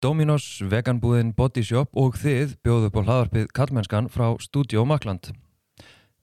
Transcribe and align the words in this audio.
Dominos, 0.00 0.62
veganbúðin 0.64 1.34
Body 1.36 1.60
Shop 1.60 1.90
og 1.92 2.14
þið 2.16 2.54
bjóðu 2.64 2.88
upp 2.88 2.94
á 2.96 3.02
hlaðarpið 3.04 3.50
Kallmennskan 3.52 4.06
frá 4.08 4.30
Studio 4.40 4.86
Makland. 4.88 5.28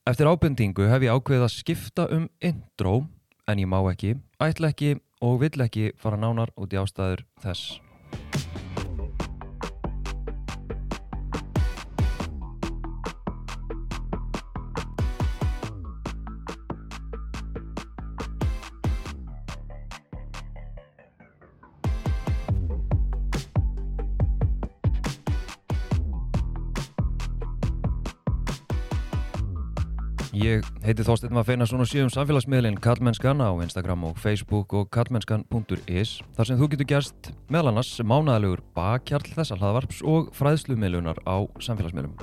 Eftir 0.10 0.26
ábendingu 0.26 0.88
hef 0.90 1.06
ég 1.06 1.14
ákveðið 1.14 1.46
að 1.46 1.54
skipta 1.54 2.08
um 2.10 2.26
intro 2.42 3.04
en 3.46 3.62
ég 3.62 3.70
má 3.70 3.78
ekki, 3.92 4.16
ætla 4.42 4.72
ekki 4.74 4.96
og 5.22 5.44
vill 5.46 5.62
ekki 5.62 5.92
fara 5.94 6.18
nánar 6.18 6.50
út 6.58 6.74
í 6.74 6.82
ástæður 6.82 7.22
þess. 7.46 7.78
Ég 30.48 30.64
heiti 30.86 31.04
Þorsteinn 31.04 31.34
maður 31.36 31.48
feina 31.50 31.66
svona 31.68 31.86
síðum 31.90 32.12
samfélagsmiðlinn 32.14 32.78
Kallmennskan 32.80 33.42
á 33.44 33.52
Instagram 33.66 34.06
og 34.08 34.20
Facebook 34.22 34.76
og 34.78 34.88
kallmennskan.is 34.96 36.14
þar 36.38 36.48
sem 36.48 36.62
þú 36.62 36.70
getur 36.72 36.90
gerst 36.94 37.32
meðal 37.52 37.74
annars 37.74 37.90
mánæðilegur 38.00 38.64
bakkjarl 38.78 39.34
þessa 39.34 39.58
hlaðvarps 39.60 40.00
og 40.08 40.32
fræðslumiðlunar 40.38 41.20
á 41.28 41.44
samfélagsmiðlum. 41.60 42.16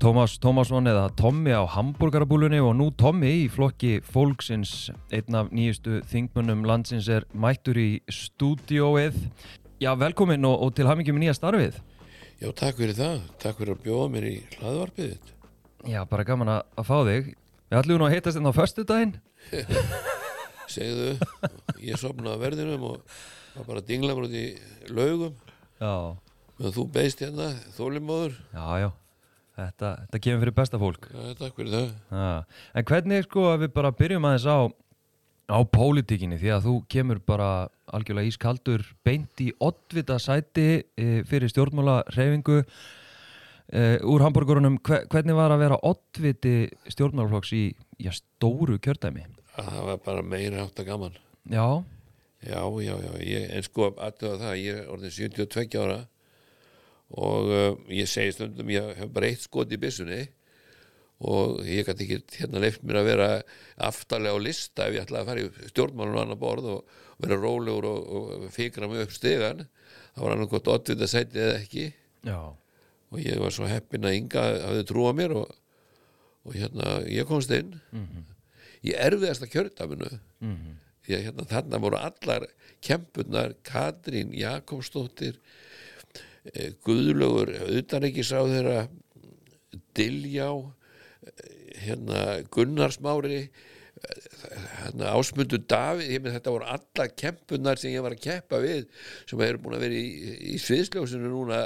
Tómas 0.00 0.38
Tómasson 0.40 0.88
eða 0.88 1.10
Tommi 1.12 1.52
á 1.52 1.60
Hamburgerabúlunni 1.68 2.56
og 2.64 2.72
nú 2.78 2.86
Tommi 2.96 3.28
í 3.42 3.48
flokki 3.52 3.98
fólksins 4.00 4.86
einn 5.12 5.36
af 5.36 5.50
nýjustu 5.52 5.98
þingmunum 6.08 6.62
landsins 6.64 7.08
er 7.12 7.26
mættur 7.36 7.76
í 7.76 7.88
stúdióið 8.08 9.18
Já, 9.80 9.90
velkomin 10.00 10.46
og, 10.48 10.56
og 10.64 10.72
til 10.76 10.88
hafingjum 10.88 11.18
í 11.20 11.26
nýja 11.26 11.34
starfið 11.36 11.76
Já, 12.40 12.48
takk 12.56 12.78
fyrir 12.78 12.96
það. 12.96 13.18
Takk 13.42 13.58
fyrir 13.58 13.74
að 13.74 13.82
bjóða 13.84 14.06
mér 14.14 14.26
í 14.30 14.32
hlaðvarpið 14.62 15.10
þitt. 15.10 15.34
Já, 15.92 16.00
bara 16.08 16.24
gaman 16.30 16.52
að, 16.54 16.62
að 16.80 16.88
fá 16.88 16.96
þig 17.10 17.28
Við 17.68 17.78
ætlum 17.82 18.00
nú 18.00 18.08
að 18.08 18.14
heitast 18.16 18.40
inn 18.40 18.48
á 18.48 18.52
föstudaginn 18.56 19.12
Segðu, 20.74 21.10
ég 21.84 22.00
sopnaði 22.00 22.32
að 22.38 22.42
verðinum 22.46 22.88
og 22.94 23.20
var 23.58 23.68
bara 23.68 23.84
að 23.84 23.92
dingla 23.92 24.16
mér 24.16 24.30
út 24.30 24.36
í 24.38 24.46
laugum. 24.94 25.36
Já, 25.82 25.92
Meðan 26.56 26.74
þú 26.76 26.84
beist 26.94 27.20
hérna, 27.24 27.50
þólimóður. 27.76 28.36
já, 28.54 28.64
já 28.86 28.90
Þetta, 29.60 29.90
þetta 30.06 30.20
kemur 30.24 30.42
fyrir 30.44 30.56
besta 30.56 30.80
fólk 30.80 31.08
Já, 31.10 31.24
takk 31.40 31.58
fyrir 31.58 31.74
það. 31.74 31.90
Já. 32.16 32.30
En 32.74 32.86
hvernig 32.90 33.26
sko 33.26 33.44
að 33.50 33.66
við 33.66 33.74
bara 33.76 33.92
byrjum 33.98 34.28
aðeins 34.30 34.46
á 34.48 34.58
á 35.50 35.58
pólitíkinni 35.66 36.38
því 36.38 36.52
að 36.54 36.66
þú 36.68 36.74
kemur 36.94 37.20
bara 37.26 37.50
algjörlega 37.90 38.30
ískaldur 38.30 38.84
beint 39.06 39.42
í 39.42 39.50
oddvita 39.58 40.20
sæti 40.22 40.66
e, 40.94 41.08
fyrir 41.26 41.50
stjórnmála 41.50 41.96
reyfingu 42.14 42.60
e, 42.62 43.82
úr 44.06 44.22
Hamburgurunum 44.22 44.78
Hver, 44.86 45.08
hvernig 45.10 45.34
var 45.38 45.50
að 45.54 45.64
vera 45.64 45.80
oddviti 45.90 46.54
stjórnmálaflokks 46.94 47.54
í 47.58 47.64
já, 47.98 48.12
stóru 48.14 48.78
kjördæmi? 48.78 49.26
Það 49.56 49.82
var 49.88 50.04
bara 50.06 50.22
meira 50.22 50.62
átt 50.62 50.78
að 50.80 50.92
gaman. 50.92 51.18
Já, 51.50 51.82
Já, 52.40 52.62
já, 52.80 52.94
já. 53.04 53.12
Ég, 53.20 53.50
en 53.52 53.64
sko, 53.66 53.90
aðtöða 54.00 54.38
það, 54.40 54.54
ég 54.62 54.78
er 54.80 54.86
orðin 54.88 55.12
72 55.12 55.76
ára 55.82 55.98
og 57.18 57.50
uh, 57.50 57.72
ég 57.90 58.08
segi 58.10 58.36
stundum, 58.36 58.70
ég 58.70 58.94
hef 59.00 59.10
bara 59.14 59.30
eitt 59.30 59.42
skot 59.46 59.72
í 59.72 59.80
byssunni 59.80 60.22
og 61.20 61.60
ég 61.68 61.84
gæti 61.84 62.06
ekki 62.06 62.40
hérna 62.40 62.62
leift 62.62 62.84
mér 62.86 63.02
að 63.02 63.10
vera 63.10 63.28
aftarlega 63.88 64.38
á 64.38 64.40
lista 64.40 64.86
ef 64.86 64.96
ég 64.96 65.04
ætlaði 65.04 65.20
að 65.20 65.30
fara 65.30 65.42
í 65.42 65.70
stjórnmálun 65.72 66.16
og 66.16 66.22
annar 66.22 66.40
borð 66.40 66.70
og, 66.76 66.96
vera 67.20 67.36
rólegur 67.36 67.84
og, 67.84 68.12
og 68.16 68.44
fikra 68.54 68.88
mig 68.88 69.02
upp 69.04 69.12
stegan 69.12 69.66
það 70.14 70.22
var 70.24 70.34
annað 70.34 70.52
gott 70.54 70.70
oddvita 70.72 71.08
sæti 71.10 71.40
eða 71.40 71.56
ekki. 71.60 71.86
Já, 72.26 72.40
og 73.10 73.20
ég 73.20 73.40
var 73.42 73.54
svo 73.54 73.68
heppin 73.68 74.06
að 74.08 74.16
Inga 74.18 74.44
hafði 74.64 74.86
trúa 74.88 75.12
mér 75.16 75.34
og, 75.42 75.50
og 76.46 76.56
hérna 76.56 77.00
ég 77.08 77.28
komst 77.28 77.52
inn. 77.54 77.74
Erfiðasta 78.80 79.48
kjördaminu 79.50 80.08
ég, 81.10 81.26
hérna, 81.26 81.44
þarna 81.44 81.80
voru 81.82 81.98
allar 82.00 82.46
kempurnar 82.80 83.54
Katrín 83.66 84.32
Jakobsdóttir 84.32 85.36
eh, 86.52 86.72
Guðlaugur 86.86 87.52
utanreikisráðherra 87.80 88.86
Diljá 89.96 90.48
eh, 90.56 91.50
hérna 91.86 92.24
Gunnarsmári 92.52 93.44
hérna 94.00 95.10
Ásmundur 95.12 95.60
Davíð 95.68 96.14
ég 96.14 96.22
með 96.24 96.36
þetta 96.38 96.52
voru 96.54 96.68
alla 96.72 97.06
kempunar 97.22 97.80
sem 97.80 97.92
ég 97.92 98.04
var 98.04 98.14
að 98.16 98.22
keppa 98.24 98.60
við 98.62 98.86
sem 99.28 99.42
eru 99.44 99.60
búin 99.60 99.76
að 99.76 99.84
vera 99.84 99.98
í, 99.98 100.34
í 100.54 100.60
sviðsljósinu 100.62 101.32
núna 101.32 101.60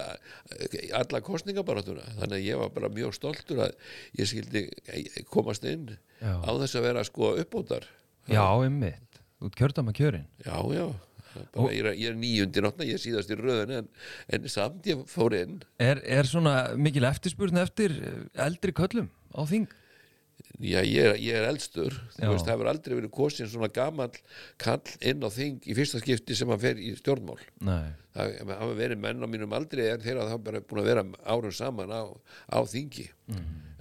eh, 0.59 0.91
alla 0.99 1.23
kostningabaratuna 1.25 2.06
þannig 2.19 2.37
að 2.41 2.47
ég 2.49 2.61
var 2.61 2.75
bara 2.75 2.93
mjög 2.95 3.15
stoltur 3.19 3.65
að 3.69 3.77
ég 4.19 4.31
skildi 4.31 4.67
komast 5.31 5.67
inn 5.69 5.93
Já. 6.19 6.35
á 6.43 6.51
þess 6.65 6.79
að 6.79 6.87
vera 6.89 7.06
sko 7.06 7.35
uppbótar. 7.39 7.87
Já, 8.31 8.43
einmitt. 8.65 9.21
Út 9.45 9.56
kjördæma 9.59 9.93
kjörin 9.95 10.27
já, 10.43 10.56
já 10.73 10.87
bara, 11.34 11.71
ég, 11.75 11.84
er, 11.84 11.95
ég 11.99 12.11
er 12.11 12.19
nýjundi 12.19 12.65
náttúrulega, 12.65 12.91
ég 12.91 12.99
er 12.99 13.05
síðast 13.05 13.33
í 13.33 13.39
röðun 13.39 13.77
en, 13.78 13.89
en 14.37 14.50
samt 14.53 14.91
ég 14.91 15.05
fór 15.11 15.37
inn. 15.39 15.62
Er, 15.83 16.03
er 16.03 16.28
svona 16.28 16.56
mikil 16.81 17.06
eftirspurn 17.09 17.62
eftir 17.62 17.97
eldri 18.47 18.75
köllum 18.77 19.11
á 19.34 19.43
þing? 19.50 19.73
Já, 20.62 20.81
ég 20.87 21.00
er, 21.03 21.17
ég 21.19 21.34
er 21.34 21.49
eldstur. 21.49 21.94
Veist, 22.15 22.44
það 22.47 22.53
hefur 22.53 22.69
aldrei 22.71 22.94
verið 22.94 23.12
kosin 23.15 23.49
svona 23.50 23.69
gamall 23.75 24.15
kall 24.62 24.93
inn 25.03 25.23
á 25.27 25.31
þing 25.33 25.67
í 25.67 25.75
fyrsta 25.75 25.99
skipti 26.03 26.37
sem 26.39 26.50
hann 26.50 26.62
fer 26.62 26.78
í 26.78 26.93
stjórnmál. 26.99 27.41
Nei, 27.67 27.91
það 28.15 28.53
hafa 28.53 28.77
verið 28.78 29.03
menn 29.03 29.27
á 29.27 29.28
mínum 29.31 29.56
aldrei 29.56 29.89
en 29.91 30.03
þeirra 30.05 30.27
það 30.28 30.34
hafa 30.37 30.44
bara 30.47 30.62
búin 30.62 30.83
að 30.83 30.91
vera 30.91 31.05
árum 31.27 31.55
saman 31.55 31.94
á, 31.94 32.03
á 32.55 32.59
þingi. 32.71 33.09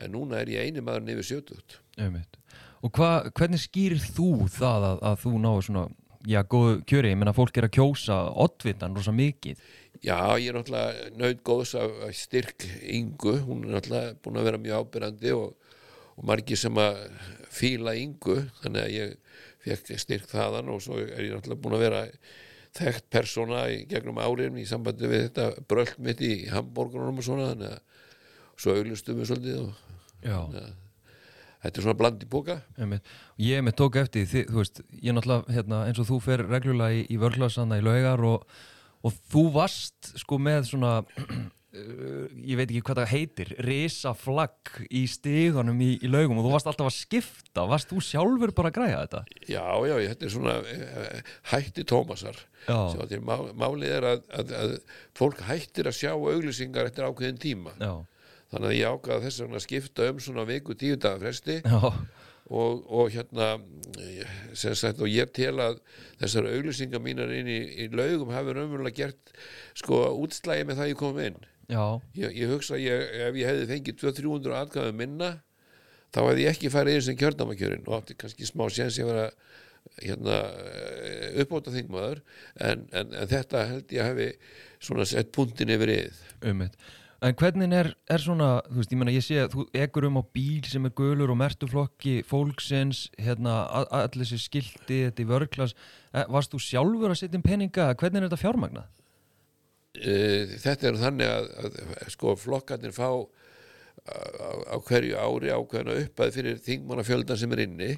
En 0.01 0.13
núna 0.15 0.41
er 0.41 0.53
ég 0.55 0.65
eini 0.65 0.81
maður 0.81 1.05
nefnir 1.09 1.79
einmitt. 2.01 2.39
Og 2.83 2.91
hva, 2.97 3.11
hvernig 3.31 3.61
skýrir 3.63 4.01
þú 4.01 4.47
það 4.51 4.87
að, 4.89 5.03
að 5.07 5.19
þú 5.21 5.33
náðu 5.39 5.65
svona, 5.69 5.83
já, 6.27 6.39
góðu 6.49 6.81
kjöri, 6.89 7.13
ég 7.13 7.19
meina 7.19 7.33
fólk 7.35 7.57
er 7.59 7.67
að 7.67 7.75
kjósa 7.77 8.19
oddvitan 8.43 8.95
rosa 8.95 9.13
mikið. 9.15 9.59
Já, 10.03 10.17
ég 10.39 10.49
er 10.51 10.57
náttúrulega 10.57 11.09
naut 11.19 11.43
góðs 11.47 11.73
af 11.79 11.93
styrk 12.17 12.65
Ingu, 12.91 13.37
hún 13.47 13.65
er 13.67 13.77
náttúrulega 13.77 14.15
búin 14.23 14.39
að 14.39 14.47
vera 14.49 14.61
mjög 14.63 14.83
ábyrrandi 14.83 15.35
og, 15.37 15.77
og 16.17 16.27
margir 16.27 16.59
sem 16.59 16.79
að 16.81 17.01
fíla 17.53 17.95
Ingu, 17.99 18.39
þannig 18.61 18.83
að 18.83 18.95
ég 18.97 19.13
fekk 19.63 20.01
styrk 20.01 20.27
þaðan 20.31 20.73
og 20.73 20.83
svo 20.83 20.99
er 20.99 21.23
ég 21.27 21.37
náttúrulega 21.37 21.63
búin 21.63 21.77
að 21.77 21.85
vera 21.87 22.03
þekkt 22.73 23.09
persóna 23.13 23.65
í 23.69 23.83
gegnum 23.89 24.19
árin 24.19 24.57
í 24.57 24.65
sambandi 24.67 25.09
við 25.09 25.27
þetta 25.27 25.65
brölt 25.69 25.99
mitt 26.01 26.23
í 26.25 26.33
Hamburgunum 26.51 27.21
og 27.21 27.27
svona, 27.27 27.51
þannig 27.53 27.75
að 27.75 27.81
svo 28.63 28.77
auðlustum 28.77 29.19
við 29.19 29.29
svolítið 29.29 29.59
og 29.63 29.91
Já. 30.23 30.39
Þetta 31.63 31.79
er 31.79 31.87
svona 31.87 31.99
bland 32.01 32.23
í. 32.25 32.29
Og 32.33 32.93
Ég 33.41 33.65
með 33.65 33.77
tók 33.79 33.97
eftir, 34.03 34.27
því, 34.29 34.45
þú 34.51 34.61
veist, 34.61 34.83
ég 34.99 35.17
náttúrulega, 35.17 35.57
hérna, 35.57 35.81
eins 35.87 36.03
og 36.03 36.09
þú 36.11 36.21
fer 36.27 36.45
reglulega 36.49 36.99
í, 36.99 37.03
í 37.09 37.19
vörglasanna 37.21 37.79
í 37.79 37.85
laugar 37.85 38.23
og, 38.27 38.45
og 39.03 39.19
þú 39.33 39.49
varst 39.55 40.13
sko 40.21 40.39
með 40.41 40.69
svona, 40.73 40.93
uh, 41.73 42.27
ég 42.37 42.59
veit 42.59 42.67
ekki 42.67 42.83
hvað 42.85 43.01
það 43.01 43.11
heitir, 43.13 43.53
risaflagg 43.65 44.73
í 44.89 45.03
stíðanum 45.09 45.81
í, 45.83 45.91
í 46.03 46.11
laugum 46.11 46.39
og 46.41 46.47
þú 46.47 46.53
varst 46.53 46.69
alltaf 46.71 46.89
að 46.89 46.97
skipta, 46.97 47.65
varst 47.69 47.91
þú 47.91 48.03
sjálfur 48.05 48.53
bara 48.55 48.71
að 48.71 48.77
græja 48.77 49.03
þetta? 49.03 49.23
Já, 49.47 49.65
já, 49.89 49.95
þetta 50.11 50.27
er 50.27 50.33
svona 50.35 50.55
eh, 50.75 51.35
hætti 51.53 51.87
Tómasar 51.89 52.39
Já. 52.67 52.77
sem 52.93 53.03
að 53.03 53.13
til 53.15 53.21
má, 53.25 53.35
málið 53.59 53.97
er 53.97 54.09
að, 54.13 54.25
að, 54.39 54.55
að 54.61 54.75
fólk 55.17 55.43
hættir 55.49 55.89
að 55.89 55.97
sjá 55.99 56.13
auglýsingar 56.13 56.91
eftir 56.91 57.07
ákveðin 57.09 57.41
tíma 57.41 57.73
Já, 57.79 57.93
þannig 58.53 58.69
að 58.69 58.77
ég 58.77 58.93
ákvaða 58.93 59.23
þess 59.25 59.45
að 59.47 59.63
skipta 59.65 60.11
um 60.11 60.21
svona 60.23 60.45
viku 60.49 60.77
tíu 60.77 60.99
daga 61.01 61.21
fresti. 61.25 61.59
Já, 61.65 61.93
og, 62.51 62.83
og 62.91 63.09
hérna 63.13 63.55
eh, 64.01 64.35
sem 64.57 64.75
sagt 64.77 65.01
og 65.01 65.09
ég 65.09 65.31
tel 65.35 65.55
að 65.63 65.79
þessar 66.21 66.49
auglýsingar 66.51 67.01
mínar 67.03 67.31
inn 67.33 67.49
í, 67.49 67.59
í 67.85 67.87
laugum 67.93 68.33
hafi 68.35 68.55
raunverulega 68.55 68.97
gert 68.99 69.33
sko 69.79 70.05
útslægi 70.19 70.67
með 70.67 70.81
það 70.81 70.91
ég 70.91 70.99
kom 70.99 71.19
inn. 71.23 71.39
Ég, 72.19 72.35
ég 72.35 72.51
hugsa 72.51 72.75
að 72.75 72.85
ég, 72.85 73.03
ef 73.29 73.39
ég 73.39 73.49
hefði 73.49 73.67
fengið 73.71 73.99
200-300 74.03 74.57
atkvæðu 74.59 74.95
minna 74.99 75.29
þá 76.13 76.19
hefði 76.27 76.43
ég 76.43 76.57
ekki 76.57 76.73
farið 76.73 76.97
inn 76.97 77.05
sem 77.07 77.19
kjördamakjörin 77.21 77.85
og 77.87 77.95
átti 77.99 78.17
kannski 78.19 78.49
smá 78.49 78.65
séns 78.69 78.99
ég 78.99 79.07
að 79.07 79.13
vera 79.13 79.29
hérna 80.03 80.37
uppbóta 81.41 81.71
þingmaður 81.73 82.21
en, 82.59 82.83
en, 82.91 83.15
en 83.15 83.31
þetta 83.31 83.63
held 83.71 83.95
ég 83.95 84.11
hafi 84.11 84.27
svona 84.83 85.07
sett 85.07 85.31
puntin 85.35 85.71
yfir 85.73 85.91
yð 85.95 86.21
ummitt. 86.51 86.75
En 87.23 87.35
hvernig 87.39 87.71
er, 87.71 87.87
er 88.11 88.19
svona, 88.19 88.49
þú 88.67 88.81
veist, 88.81 88.91
ég 88.91 88.99
meina 88.99 89.13
ég 89.15 89.23
sé 89.23 89.37
að 89.39 89.53
þú 89.53 89.63
ekur 89.85 90.09
um 90.09 90.19
á 90.19 90.23
bíl 90.35 90.65
sem 90.67 90.83
er 90.89 90.91
gulur 90.97 91.31
og 91.31 91.39
mertuflokki 91.39 92.17
fólksins, 92.27 93.05
hérna 93.15 93.61
allir 93.71 94.25
þessi 94.25 94.41
skilti, 94.43 94.97
þetta 95.05 95.23
í 95.23 95.29
vörglas. 95.29 95.75
Eh, 96.11 96.27
varst 96.33 96.51
þú 96.51 96.59
sjálfur 96.65 97.13
að 97.13 97.21
setja 97.21 97.39
inn 97.39 97.45
peninga 97.45 97.87
hvernig 97.95 98.19
er 98.19 98.27
þetta 98.27 98.41
fjármagnað? 98.41 98.91
Eh, 99.93 100.51
þetta 100.65 100.89
er 100.89 100.99
þannig 100.99 101.31
að, 101.31 101.49
að 101.63 101.79
sko 102.17 102.35
flokkarnir 102.43 102.95
fá 102.95 103.07
á, 103.13 104.75
á 104.75 104.77
hverju 104.83 105.15
ári 105.15 105.53
ákveðna 105.53 105.99
uppæð 106.03 106.37
fyrir 106.37 106.61
þingmannafjöldan 106.65 107.39
sem 107.39 107.55
er 107.55 107.63
inni 107.63 107.91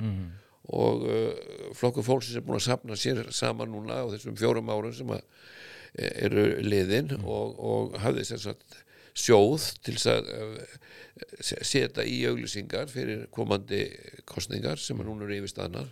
og 0.65 1.05
uh, 1.05 1.29
flokkur 1.77 2.05
fólksins 2.05 2.39
er 2.39 2.45
búin 2.45 2.59
að 2.59 2.67
sapna 2.67 2.97
sér 2.97 3.25
saman 3.33 3.71
núna 3.73 4.01
á 4.01 4.05
þessum 4.13 4.37
fjórum 4.37 4.71
árum 4.73 4.93
sem 4.97 5.11
að 5.13 5.21
e, 5.93 6.09
eru 6.25 6.45
liðin 6.65 7.13
og, 7.21 7.57
og 7.57 7.97
hafði 8.01 8.25
sem 8.31 8.41
sagt 8.41 8.79
sjóð 9.15 9.65
til 9.85 9.95
að 9.95 10.65
se- 11.39 11.61
setja 11.63 12.03
í 12.03 12.17
auglýsingar 12.29 12.89
fyrir 12.91 13.27
komandi 13.31 13.85
kostningar 14.27 14.77
sem 14.81 14.99
að 14.99 15.07
núna 15.09 15.27
eru 15.29 15.37
yfirstaðnar. 15.41 15.87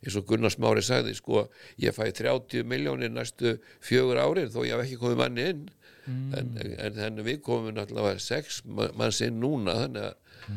Eins 0.00 0.16
og 0.16 0.24
Gunnar 0.30 0.48
Smári 0.54 0.80
sagði 0.84 1.12
sko, 1.18 1.42
ég 1.82 1.92
fæ 1.92 2.06
30 2.16 2.64
miljónir 2.64 3.10
næstu 3.12 3.58
fjögur 3.84 4.16
árin 4.22 4.48
þó 4.48 4.62
ég 4.64 4.72
hef 4.78 4.86
ekki 4.86 4.96
komið 5.02 5.18
manni 5.20 5.44
inn. 5.52 5.66
En, 6.10 6.48
en, 6.80 6.96
en 6.98 7.20
við 7.22 7.42
komum 7.44 7.74
náttúrulega 7.76 8.18
sex 8.18 8.62
ma- 8.64 8.88
manns 8.96 9.20
inn 9.22 9.36
núna 9.38 9.74
þannig 9.82 10.06
að, 10.08 10.56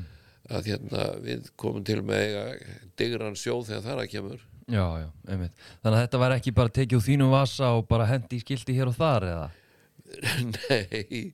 að 0.56 0.70
hérna, 0.72 1.04
við 1.22 1.50
komum 1.60 1.84
til 1.86 2.00
með 2.02 2.24
eiga 2.24 2.46
digran 2.98 3.36
sjóð 3.38 3.68
þegar 3.68 3.84
þar 3.90 4.02
að 4.06 4.10
kemur. 4.16 4.40
Já, 4.72 4.86
já, 5.04 5.10
einmitt. 5.28 5.60
Þannig 5.84 5.98
að 6.00 6.06
þetta 6.08 6.22
var 6.24 6.36
ekki 6.38 6.54
bara 6.56 6.72
tekið 6.80 6.98
úr 7.02 7.06
þínum 7.10 7.34
vasa 7.36 7.74
og 7.76 7.84
bara 7.92 8.08
hendi 8.08 8.40
í 8.40 8.46
skilti 8.46 8.74
hér 8.80 8.90
og 8.94 8.96
þar 8.98 9.28
eða? 9.34 9.50
Nei, 10.70 11.34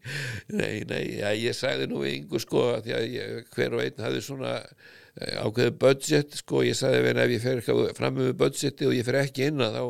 nei, 0.54 0.74
nei 0.90 1.04
já, 1.20 1.30
ég 1.38 1.58
sagði 1.58 1.90
nú 1.92 2.04
við 2.04 2.16
yngur 2.20 2.44
sko 2.44 2.66
að 2.78 2.90
ég, 2.94 3.50
hver 3.56 3.76
og 3.78 3.84
einn 3.84 4.06
hafði 4.06 4.22
svona 4.26 4.54
eh, 4.60 5.40
ákveðið 5.44 5.80
budget 5.82 6.40
sko, 6.42 6.64
ég 6.68 6.78
sagði 6.80 7.04
henni 7.10 7.26
ef 7.26 7.34
ég 7.36 7.44
fer 7.44 7.62
eitthvað 7.62 7.92
fram 7.98 8.16
með 8.20 8.32
budgeti 8.40 8.88
og 8.90 8.96
ég 8.98 9.08
fer 9.08 9.20
ekki 9.24 9.50
inn 9.50 9.66
að 9.66 9.78
þá 9.80 9.84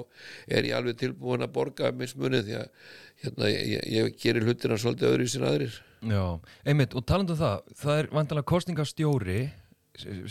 er 0.58 0.70
ég 0.72 0.80
alveg 0.80 1.00
tilbúin 1.04 1.46
að 1.46 1.54
borga 1.60 1.94
mismunið 1.96 2.50
því 2.50 2.58
að 2.64 2.74
hérna, 3.24 3.52
ég, 3.54 3.88
ég 3.94 4.20
gerir 4.22 4.48
hlutina 4.48 4.80
svolítið 4.80 5.14
öðru 5.14 5.30
sem 5.30 5.48
aðrir. 5.48 5.80
Já, 6.00 6.24
einmitt, 6.64 6.96
og 6.96 7.04
talandu 7.08 7.36
um 7.36 7.42
það, 7.42 7.74
það 7.82 8.02
er 8.02 8.12
vantilega 8.16 8.52
kostningastjóri 8.54 9.40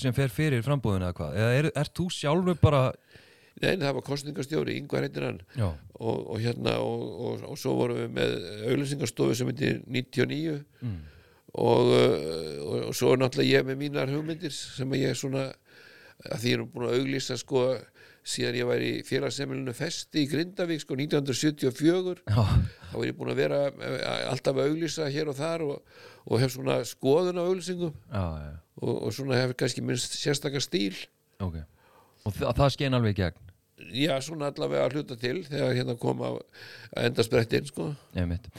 sem 0.00 0.14
fer 0.16 0.32
fyrir 0.32 0.64
frambúðinu 0.64 1.08
eða 1.08 1.16
hvað, 1.18 1.34
eða 1.42 1.56
er, 1.58 1.70
er 1.76 1.90
þú 1.92 2.06
sjálfur 2.14 2.60
bara, 2.62 2.82
Nei, 3.58 3.74
það 3.80 3.94
var 3.98 4.06
kostningastjóri, 4.06 4.78
yngvar 4.78 5.06
heitir 5.06 5.26
hann. 5.26 5.38
Og, 5.58 6.18
og 6.34 6.42
hérna 6.42 6.78
og, 6.84 7.04
og, 7.28 7.46
og 7.52 7.60
svo 7.60 7.74
vorum 7.80 8.02
við 8.04 8.10
með 8.16 8.34
auglýsingastofu 8.72 9.38
sem 9.38 9.52
heitir 9.52 9.80
99 9.86 10.58
mm. 10.82 10.98
og, 11.58 11.92
og, 11.92 12.76
og 12.88 12.96
svo 12.96 13.16
náttúrulega 13.18 13.58
ég 13.62 13.68
með 13.68 13.80
mínar 13.82 14.12
hugmyndir 14.12 14.54
sem 14.54 14.98
ég 14.98 15.18
svona 15.18 15.48
að 16.26 16.42
því 16.42 16.52
ég 16.52 16.58
er 16.58 16.68
búin 16.72 16.88
að 16.88 16.98
auglýsa 16.98 17.38
sko 17.38 17.64
síðan 18.28 18.58
ég 18.58 18.68
var 18.68 18.82
í 18.82 18.92
félagsemilinu 19.06 19.74
festi 19.76 20.24
í 20.24 20.28
Grindavík 20.28 20.82
sko 20.82 20.96
1974 20.98 22.24
já, 22.26 22.42
þá 22.90 22.96
er 22.98 23.06
ég 23.06 23.16
búin 23.16 23.32
að 23.32 23.40
vera 23.40 23.60
eh, 23.70 24.06
alltaf 24.32 24.58
að 24.58 24.72
auglýsa 24.72 25.08
hér 25.12 25.30
og 25.32 25.38
þar 25.38 25.64
og, 25.66 26.00
og 26.26 26.42
hef 26.42 26.54
svona 26.54 26.80
skoðun 26.88 27.40
á 27.40 27.42
auglýsingum. 27.46 27.94
Og, 28.82 28.92
og 28.92 29.14
svona 29.14 29.38
hef 29.40 29.54
kannski 29.58 29.84
minnst 29.84 30.18
sérstakar 30.18 30.62
stíl. 30.64 30.96
Ok. 31.42 31.60
Og 32.26 32.34
það, 32.34 32.50
það 32.58 32.74
skein 32.74 32.98
alveg 32.98 33.16
gegn, 33.18 33.47
já 33.94 34.16
svona 34.24 34.50
allavega 34.52 34.88
að 34.88 34.98
hluta 34.98 35.16
til 35.20 35.40
þegar 35.46 35.76
hérna 35.76 35.96
kom 36.00 36.22
að 36.26 36.38
enda 36.96 37.24
sprettin 37.26 37.66
sko 37.68 37.92
einmitt. 38.16 38.50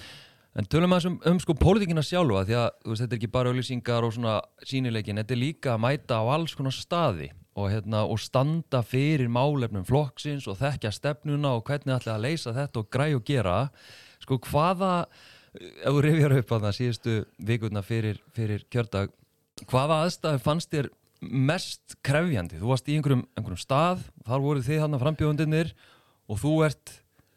En 0.58 0.66
tölum 0.66 0.96
að 0.96 1.12
um, 1.12 1.18
um 1.30 1.40
sko 1.40 1.54
pólitíkina 1.56 2.02
sjálfa, 2.04 2.42
því 2.48 2.56
að 2.58 2.70
veist, 2.90 3.04
þetta 3.04 3.14
er 3.14 3.20
ekki 3.20 3.32
bara 3.32 3.52
auðlýsingar 3.52 4.08
og 4.08 4.16
svona 4.16 4.40
sínileikin, 4.66 5.22
þetta 5.22 5.36
er 5.36 5.40
líka 5.40 5.76
að 5.76 5.84
mæta 5.86 6.18
á 6.20 6.24
alls 6.34 6.56
konar 6.58 6.76
staði 6.76 7.30
og, 7.54 7.68
hérna, 7.72 8.04
og 8.08 8.20
standa 8.22 8.82
fyrir 8.86 9.30
málefnum 9.32 9.86
flokksins 9.88 10.48
og 10.50 10.58
þekkja 10.60 10.92
stefnuna 10.96 11.54
og 11.58 11.66
hvernig 11.70 11.96
ætla 11.96 12.18
að 12.18 12.26
leysa 12.26 12.56
þetta 12.56 12.82
og 12.82 12.90
græja 12.94 13.20
og 13.20 13.26
gera. 13.28 13.58
Sko 14.24 14.40
hvaða, 14.50 14.94
ef 15.54 15.88
þú 15.94 16.04
rifjar 16.06 16.38
upp 16.40 16.54
að 16.56 16.66
það 16.68 16.78
síðustu 16.80 17.18
vikurna 17.52 17.86
fyrir, 17.86 18.22
fyrir 18.36 18.66
kjördag, 18.74 19.14
hvaða 19.70 20.04
aðstæðu 20.06 20.44
fannst 20.44 20.74
þér 20.74 20.92
mest 21.20 21.98
krefjandi? 22.06 22.60
Þú 22.62 22.72
varst 22.72 22.90
í 22.90 22.98
einhverjum, 22.98 23.26
einhverjum 23.38 23.62
stað, 23.62 24.06
þar 24.28 24.44
voru 24.46 24.66
þið 24.66 24.84
hann 24.86 25.00
frambjóðundinir 25.02 25.74
og 26.30 26.42
þú 26.44 26.54
ert 26.70 26.94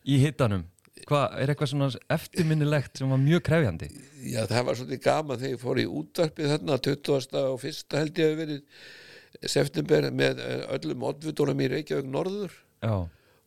í 0.06 0.18
hittanum. 0.22 0.66
Hvað, 1.08 1.38
er 1.42 1.50
eitthvað 1.50 1.70
svona 1.72 1.88
eftirminnilegt 2.14 3.00
sem 3.00 3.10
var 3.10 3.18
mjög 3.18 3.42
krefjandi? 3.48 3.88
Já, 4.28 4.44
það 4.46 4.66
var 4.68 4.78
svolítið 4.78 5.00
gaman 5.06 5.40
þegar 5.40 5.54
ég 5.54 5.62
fór 5.62 5.80
í 5.82 5.86
útvarpið 5.88 6.52
þarna 6.52 6.76
20. 6.86 7.40
og 7.42 7.64
1. 7.72 7.96
held 7.98 8.20
ég 8.20 8.28
hefur 8.28 8.42
verið 8.42 9.48
september 9.48 10.06
með 10.14 10.42
eh, 10.44 10.62
öllum 10.76 11.04
oddvitónum 11.08 11.62
í 11.64 11.68
Reykjavík 11.72 12.08
norður 12.12 12.54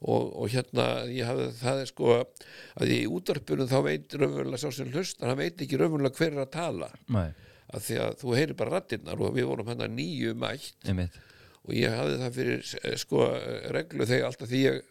og, 0.06 0.24
og 0.36 0.52
hérna 0.52 0.88
ég 1.12 1.28
hafði 1.30 1.50
það 1.60 1.82
er 1.82 1.92
sko 1.92 2.14
að 2.18 2.94
í 2.94 3.02
útvarpinu 3.10 3.68
þá 3.70 3.78
veit 3.86 4.16
raunverulega 4.18 4.62
sá 4.62 4.76
sem 4.76 4.92
hlustar, 4.92 5.32
hann 5.32 5.40
veit 5.40 5.62
ekki 5.62 5.80
raunverulega 5.80 6.20
hver 6.20 6.34
er 6.34 6.44
að 6.44 6.54
tala 6.56 6.90
nei, 7.08 7.30
af 7.74 7.86
því 7.86 8.00
að 8.04 8.18
þú 8.22 8.36
heyrir 8.38 8.58
bara 8.60 8.76
rattirnar 8.78 9.22
og 9.22 9.36
við 9.36 9.48
vorum 9.50 9.70
hérna 9.72 9.88
nýju 9.92 10.36
mætt. 10.38 10.74
Einmitt. 10.86 11.20
og 11.66 11.74
ég 11.74 11.94
hafði 11.98 12.18
það 12.22 12.36
fyrir 12.40 12.74
eh, 12.84 12.98
sko 13.02 13.22
reglu 13.74 14.06
þegar 14.06 14.28
alltaf 14.30 14.50
því 14.52 14.60
ég 14.62 14.82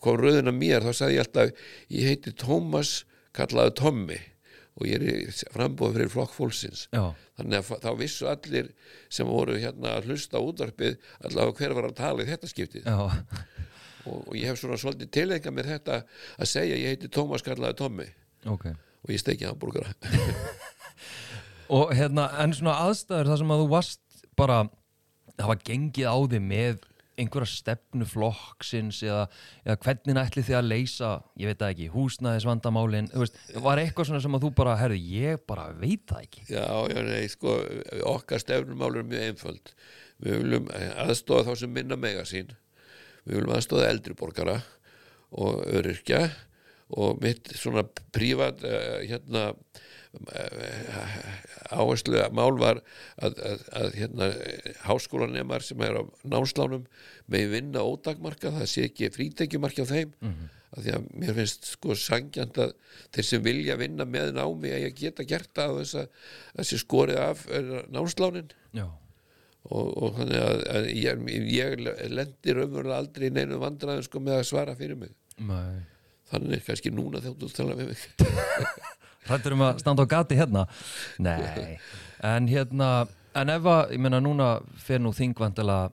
kom 0.00 0.18
röðina 0.20 0.52
mér 0.54 0.84
þá 0.86 0.92
sagði 0.94 1.16
ég 1.16 1.24
alltaf 1.24 1.64
ég 1.90 2.06
heiti 2.06 2.34
Tómas 2.38 2.92
kallaði 3.36 3.74
Tommi. 3.80 4.20
Og 4.80 4.86
ég 4.86 5.00
er 5.00 5.02
í 5.10 5.32
frambúð 5.50 5.96
fyrir 5.96 6.08
flokk 6.12 6.30
fólksins. 6.32 6.84
Já, 6.94 7.10
þannig 7.36 7.58
að 7.58 7.82
þá 7.82 7.90
vissu 7.98 8.28
allir 8.30 8.70
sem 9.12 9.28
voru 9.28 9.58
hérna 9.58 9.96
að 9.98 10.06
hlusta 10.08 10.38
á 10.38 10.46
útvarpið 10.46 10.94
allavega 11.26 11.58
hver 11.58 11.74
var 11.76 11.88
að 11.90 11.96
tala 11.98 12.24
í 12.24 12.28
þetta 12.30 12.48
skiptið. 12.48 12.86
Já, 12.86 13.10
og, 14.06 14.22
og 14.30 14.38
ég 14.38 14.46
hef 14.48 14.62
svona 14.62 14.78
svolítið 14.80 15.10
tilenga 15.18 15.52
mér 15.52 15.68
þetta 15.74 15.98
að 16.38 16.48
segja 16.54 16.78
ég 16.78 16.94
heiti 16.94 17.10
Tómas 17.12 17.44
kallaði 17.44 17.76
Tommi. 17.82 18.08
Ok. 18.48 18.70
og 19.04 19.10
ég 19.12 19.20
steiki 19.20 19.44
hambúrgara 19.44 19.92
Og 21.70 21.94
hérna, 21.94 22.26
en 22.42 22.54
svona 22.56 22.76
aðstæður 22.86 23.30
þar 23.30 23.42
sem 23.42 23.52
að 23.54 23.60
þú 23.62 23.66
varst 23.70 24.22
bara, 24.38 24.62
það 25.36 25.50
var 25.52 25.60
gengið 25.68 26.08
á 26.10 26.16
þig 26.32 26.42
með 26.42 26.86
einhverja 27.20 27.50
stefnu 27.50 28.06
flokksins 28.08 29.02
eða, 29.04 29.26
eða 29.66 29.76
hvernig 29.84 30.20
ætli 30.22 30.44
þið 30.46 30.56
að 30.56 30.68
leysa, 30.70 31.10
ég 31.40 31.50
veit 31.50 31.60
það 31.60 31.72
ekki, 31.74 31.88
húsnæðisvandamálin, 31.94 33.10
þú 33.12 33.24
veist, 33.24 33.40
var 33.66 33.82
eitthvað 33.82 34.08
svona 34.08 34.22
sem 34.24 34.38
að 34.38 34.46
þú 34.46 34.52
bara, 34.60 34.76
herðu, 34.80 35.00
ég 35.20 35.42
bara 35.50 35.66
veit 35.76 36.04
það 36.08 36.26
ekki. 36.26 36.44
Já, 36.48 36.66
já, 36.90 37.00
nei, 37.06 37.28
sko 37.32 37.56
okkar 38.14 38.42
stefnumál 38.42 38.92
er 38.94 39.08
mjög 39.10 39.26
einföld. 39.28 39.74
Við 40.20 40.38
viljum 40.44 40.70
aðstóða 41.04 41.46
þá 41.48 41.62
sem 41.62 41.74
minna 41.76 41.98
mega 42.00 42.24
sín. 42.28 42.54
Við 43.26 43.36
viljum 43.38 43.56
aðstóða 43.56 43.90
eldri 43.92 44.16
borgara 44.16 44.60
og 45.30 45.60
öryrkja 45.68 46.24
og 46.96 47.20
mitt 47.22 47.52
svona 47.58 47.84
prívat 48.14 48.64
uh, 48.66 49.00
hérna 49.06 49.50
áherslu 51.70 52.18
mál 52.34 52.56
var 52.58 52.80
að, 53.22 53.36
að, 53.46 53.60
að 53.78 53.92
hérna 53.94 54.30
háskólanemar 54.88 55.62
sem 55.62 55.82
er 55.86 56.00
á 56.00 56.04
námslánum 56.26 56.88
með 57.30 57.52
vinna 57.52 57.84
ódagmarka, 57.86 58.50
það 58.56 58.72
sé 58.72 58.88
ekki 58.88 59.12
frítekjumarki 59.14 59.86
á 59.86 59.92
þeim 59.92 60.16
af 60.70 60.84
því 60.84 60.94
að 60.94 61.06
mér 61.18 61.36
finnst 61.38 61.68
sko 61.72 61.94
sangjant 61.98 62.58
að 62.62 62.74
þeir 63.14 63.26
sem 63.26 63.44
vilja 63.44 63.76
vinna 63.78 64.06
með 64.06 64.34
námi 64.36 64.72
að 64.74 64.84
ég 64.86 64.98
geta 64.98 65.26
gert 65.26 65.50
það 65.54 65.78
þess 65.80 66.00
að 66.02 66.26
þessi 66.58 66.80
skorið 66.84 67.22
af 67.24 67.46
eh, 67.50 67.70
námslánin. 67.90 68.52
Já, 68.76 68.86
og, 69.66 69.88
og 69.90 70.18
þannig 70.18 70.44
að, 70.44 70.62
að 70.74 70.90
ég, 70.94 71.24
ég 71.50 71.74
lendir 72.10 72.62
umverulega 72.64 73.00
aldrei 73.02 73.28
í 73.28 73.32
neinu 73.34 73.58
vandræðum 73.62 74.06
sko 74.06 74.22
með 74.22 74.38
að 74.38 74.46
svara 74.52 74.76
fyrir 74.78 75.00
mig. 75.00 75.16
Nei. 75.42 75.82
Þannig 76.30 76.64
kannski 76.66 76.92
núna 76.94 77.22
þegar 77.22 77.38
þú 77.40 77.50
tala 77.56 77.76
við 77.78 77.90
mig. 77.92 78.04
Hrættur 79.28 79.56
um 79.56 79.64
að 79.66 79.80
standa 79.82 80.06
á 80.06 80.12
gati 80.14 80.38
hérna? 80.38 80.66
Nei, 81.22 81.78
en 82.24 82.48
hérna, 82.50 82.90
en 83.36 83.52
ef 83.52 83.68
að, 83.68 83.94
ég 83.94 84.02
meina 84.02 84.22
núna 84.22 84.52
fer 84.80 85.02
nú 85.02 85.12
þingvandilega 85.16 85.90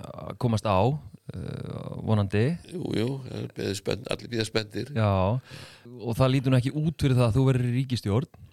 að 0.00 0.36
komast 0.42 0.68
á, 0.68 0.80
uh, 0.84 1.88
vonandi, 2.04 2.44
Jú, 2.74 2.92
jú, 2.98 3.08
spennt, 3.78 4.06
allir 4.12 4.30
býða 4.32 4.46
spenntir. 4.48 4.92
Já, 4.94 5.40
og 5.40 6.18
það 6.18 6.32
lítur 6.36 6.54
nú 6.54 6.60
ekki 6.60 6.74
út 6.76 7.00
fyrir 7.00 7.18
það 7.18 7.28
að 7.30 7.36
þú 7.38 7.48
verður 7.48 7.70
í 7.70 7.74
ríkistjórn. 7.80 8.46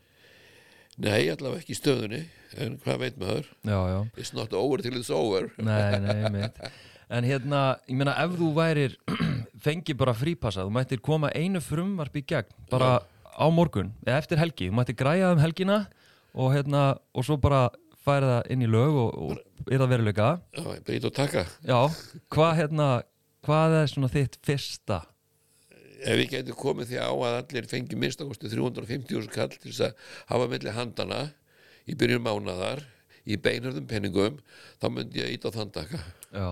Nei, 0.98 1.28
allavega 1.30 1.62
ekki 1.62 1.76
í 1.76 1.78
stöðunni 1.78 2.24
en 2.64 2.78
hvað 2.82 3.02
veit 3.04 3.18
maður? 3.22 3.50
Já, 3.68 3.78
já, 3.92 4.00
It's 4.18 4.34
not 4.34 4.54
over 4.58 4.82
till 4.82 4.98
it's 4.98 5.12
over. 5.14 5.52
Nei, 5.62 6.00
nei, 6.02 6.30
mitt. 6.34 6.58
En 7.08 7.24
hérna, 7.24 7.78
ég 7.88 7.96
meina, 7.96 8.14
ef 8.20 8.34
þú 8.36 8.50
værir, 8.58 8.98
fengi 9.66 9.96
bara 9.98 10.16
frípassa, 10.18 10.66
þú 10.68 10.74
mættir 10.76 11.00
koma 11.04 11.32
einu 11.32 11.62
frumvarp 11.64 12.18
í 12.20 12.24
gegn, 12.28 12.52
bara 12.72 12.98
á 13.24 13.46
morgun, 13.54 13.94
eða 14.04 14.18
eftir 14.20 14.42
helgi, 14.42 14.68
þú 14.68 14.76
mættir 14.76 14.98
græja 15.00 15.30
um 15.32 15.40
helgina 15.40 15.86
og 16.36 16.52
hérna, 16.52 16.98
og 17.16 17.24
svo 17.28 17.40
bara 17.40 17.70
færa 18.04 18.34
það 18.38 18.52
inn 18.54 18.66
í 18.68 18.72
lög 18.72 19.00
og, 19.06 19.16
og 19.24 19.72
er 19.72 19.82
það 19.82 19.94
veruleika. 19.94 20.28
Já, 20.56 20.66
brýt 20.88 21.08
og 21.08 21.16
taka 21.16 21.46
Já, 21.68 21.80
hvað 22.36 22.54
hérna, 22.62 22.90
hvað 23.48 23.78
er 23.82 23.92
svona 23.94 24.12
þitt 24.12 24.38
fyrsta? 24.48 25.02
Ef 25.98 26.20
við 26.20 26.30
getum 26.36 26.60
komið 26.60 26.92
því 26.92 27.00
á 27.02 27.10
að 27.10 27.40
allir 27.40 27.68
fengi 27.72 27.98
minnstakosti 27.98 28.52
350 28.52 29.32
kall 29.34 29.50
til 29.56 29.72
þess 29.72 29.88
að 29.88 30.08
hafa 30.30 30.52
melli 30.52 30.76
handana 30.76 31.22
í 31.88 31.96
byrjun 31.98 32.24
mánaðar 32.28 32.84
í 33.28 33.40
beinarðum 33.42 33.88
penningum 33.90 34.42
þá 34.78 34.88
myndi 34.94 35.24
ég 35.24 35.34
ít 35.36 35.48
á 35.48 35.52
þann 35.56 35.74
taka 35.74 36.00
Já, 36.30 36.50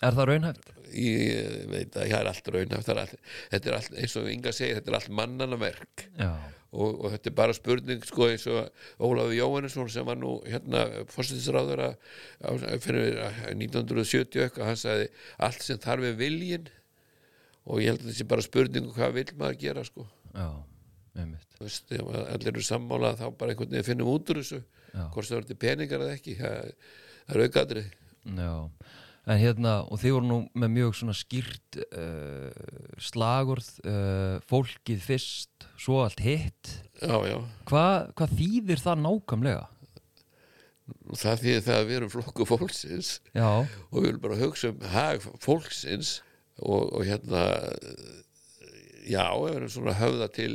Er 0.00 0.16
það 0.16 0.30
raunhæft? 0.32 0.70
ég 0.90 1.68
veit 1.70 1.94
að 1.94 2.08
það 2.10 2.16
er 2.16 2.28
allt 2.30 2.48
raunhæft 2.54 2.88
er 2.90 2.98
allt, 3.02 3.12
þetta 3.52 3.70
er 3.70 3.76
allt, 3.76 3.92
eins 4.00 4.16
og 4.18 4.30
Inga 4.30 4.52
segir 4.54 4.78
þetta 4.80 4.90
er 4.90 4.96
allt 4.98 5.12
mannana 5.20 5.58
verk 5.60 6.04
Já, 6.18 6.30
og, 6.72 6.96
og 7.04 7.12
þetta 7.14 7.30
er 7.30 7.36
bara 7.38 7.54
spurning 7.56 8.02
sko 8.08 8.26
eins 8.30 8.46
og 8.50 8.70
Ólafur 8.98 9.36
Jóhannesson 9.36 9.90
sem 9.92 10.06
var 10.08 10.18
nú 10.18 10.36
hérna 10.46 10.82
fórsættisráður 11.12 11.84
fyrir 12.82 13.20
1970 13.52 14.44
eitthvað, 14.46 14.66
hann 14.70 14.80
sagði 14.80 15.06
allt 15.46 15.66
sem 15.66 15.80
þarf 15.82 16.08
er 16.10 16.18
viljin 16.18 16.66
og 17.70 17.82
ég 17.82 17.92
held 17.92 18.02
að 18.02 18.08
þetta 18.08 18.18
sé 18.18 18.28
bara 18.32 18.46
spurning 18.46 18.88
um 18.88 18.96
hvað 18.96 19.14
vil 19.18 19.26
maður 19.38 19.58
gera 19.60 19.82
sko. 19.86 20.06
Já, 20.34 20.48
einmitt. 21.20 21.46
Þú 21.58 21.66
veist, 21.66 21.92
ef 21.92 22.08
allir 22.24 22.50
eru 22.54 22.64
sammála 22.66 23.12
þá 23.18 23.26
bara 23.38 23.52
einhvern 23.52 23.74
veginn 23.76 23.86
finnum 23.86 24.10
út 24.10 24.32
úr 24.32 24.40
þessu 24.40 24.62
hvort 25.12 25.28
það 25.28 25.36
verður 25.36 25.60
peningar 25.62 26.02
eða 26.06 26.16
ekki 26.16 26.34
það, 26.40 26.72
það 27.28 27.36
er 27.36 27.44
aukaðri 27.46 27.84
Já, 28.40 28.54
en 29.30 29.38
hérna 29.38 29.74
og 29.86 30.00
þið 30.02 30.14
voru 30.16 30.28
nú 30.28 30.38
með 30.58 30.72
mjög 30.76 30.96
svona 30.98 31.16
skýrt 31.16 31.78
uh, 31.86 32.48
slagurð 33.00 33.68
uh, 33.86 34.38
fólkið 34.50 35.04
fyrst, 35.04 35.68
svo 35.80 36.00
allt 36.04 36.22
hitt. 36.24 36.72
Já, 37.00 37.14
já, 37.30 37.36
Hva, 37.70 37.84
hvað 38.18 38.34
þýðir 38.40 38.82
það 38.82 39.04
nákvæmlega? 39.06 39.68
það 41.14 41.44
þýðir 41.44 41.62
það 41.62 41.76
að 41.76 41.86
við 41.86 41.96
erum 42.00 42.10
flokku 42.10 42.46
fólksins. 42.48 43.12
Já, 43.30 43.48
og 43.62 43.94
við 43.94 44.08
viljum 44.08 44.24
bara 44.24 44.40
hugsa 44.40 44.72
um 44.72 44.82
hag 44.90 45.24
fólksins 45.42 46.16
og, 46.58 46.90
og 46.90 47.06
hérna 47.06 47.44
já, 49.06 49.24
við 49.38 49.54
erum 49.54 49.72
svona 49.72 49.96
höfða 50.00 50.30
til 50.34 50.52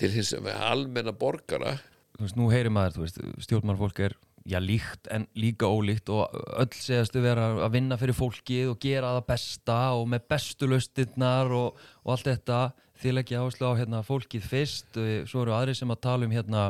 til 0.00 0.12
hins 0.14 0.32
almenna 0.34 1.12
borgara. 1.12 1.76
Þú 2.16 2.26
veist, 2.26 2.38
nú 2.38 2.48
heyrir 2.52 2.72
maður, 2.72 2.96
þú 2.96 3.04
veist, 3.04 3.20
stjórnmálfólk 3.46 4.00
er 4.06 4.16
já, 4.44 4.58
líkt 4.62 5.08
en 5.10 5.26
líka 5.38 5.68
ólíkt 5.70 6.10
og 6.12 6.32
öll 6.58 6.72
segastu 6.74 7.22
vera 7.22 7.50
að 7.66 7.76
vinna 7.76 7.98
fyrir 8.00 8.16
fólkið 8.16 8.72
og 8.72 8.80
gera 8.82 9.14
það 9.18 9.28
besta 9.28 9.78
og 9.98 10.08
með 10.12 10.26
bestu 10.32 10.68
laustirnar 10.70 11.52
og, 11.56 11.78
og 12.02 12.14
allt 12.16 12.30
þetta. 12.30 12.62
Þið 13.02 13.16
leggja 13.18 13.42
áherslu 13.42 13.70
á 13.70 13.78
hérna 13.80 14.02
fólkið 14.06 14.44
fyrst. 14.46 14.98
Svo 15.30 15.42
eru 15.42 15.54
aðri 15.56 15.74
sem 15.74 15.90
að 15.90 16.02
tala 16.06 16.28
um 16.28 16.34
hérna 16.34 16.68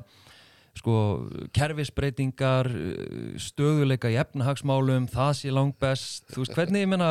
sko 0.73 0.95
kerfisbreytingar 1.53 2.71
stöðuleika 3.41 4.09
í 4.09 4.17
efnahagsmálum 4.21 5.11
það 5.13 5.33
sé 5.43 5.53
langt 5.53 5.77
best. 5.83 6.31
Veist, 6.33 6.57
hvernig, 6.57 6.87
ég 6.87 6.93
meina, 6.93 7.11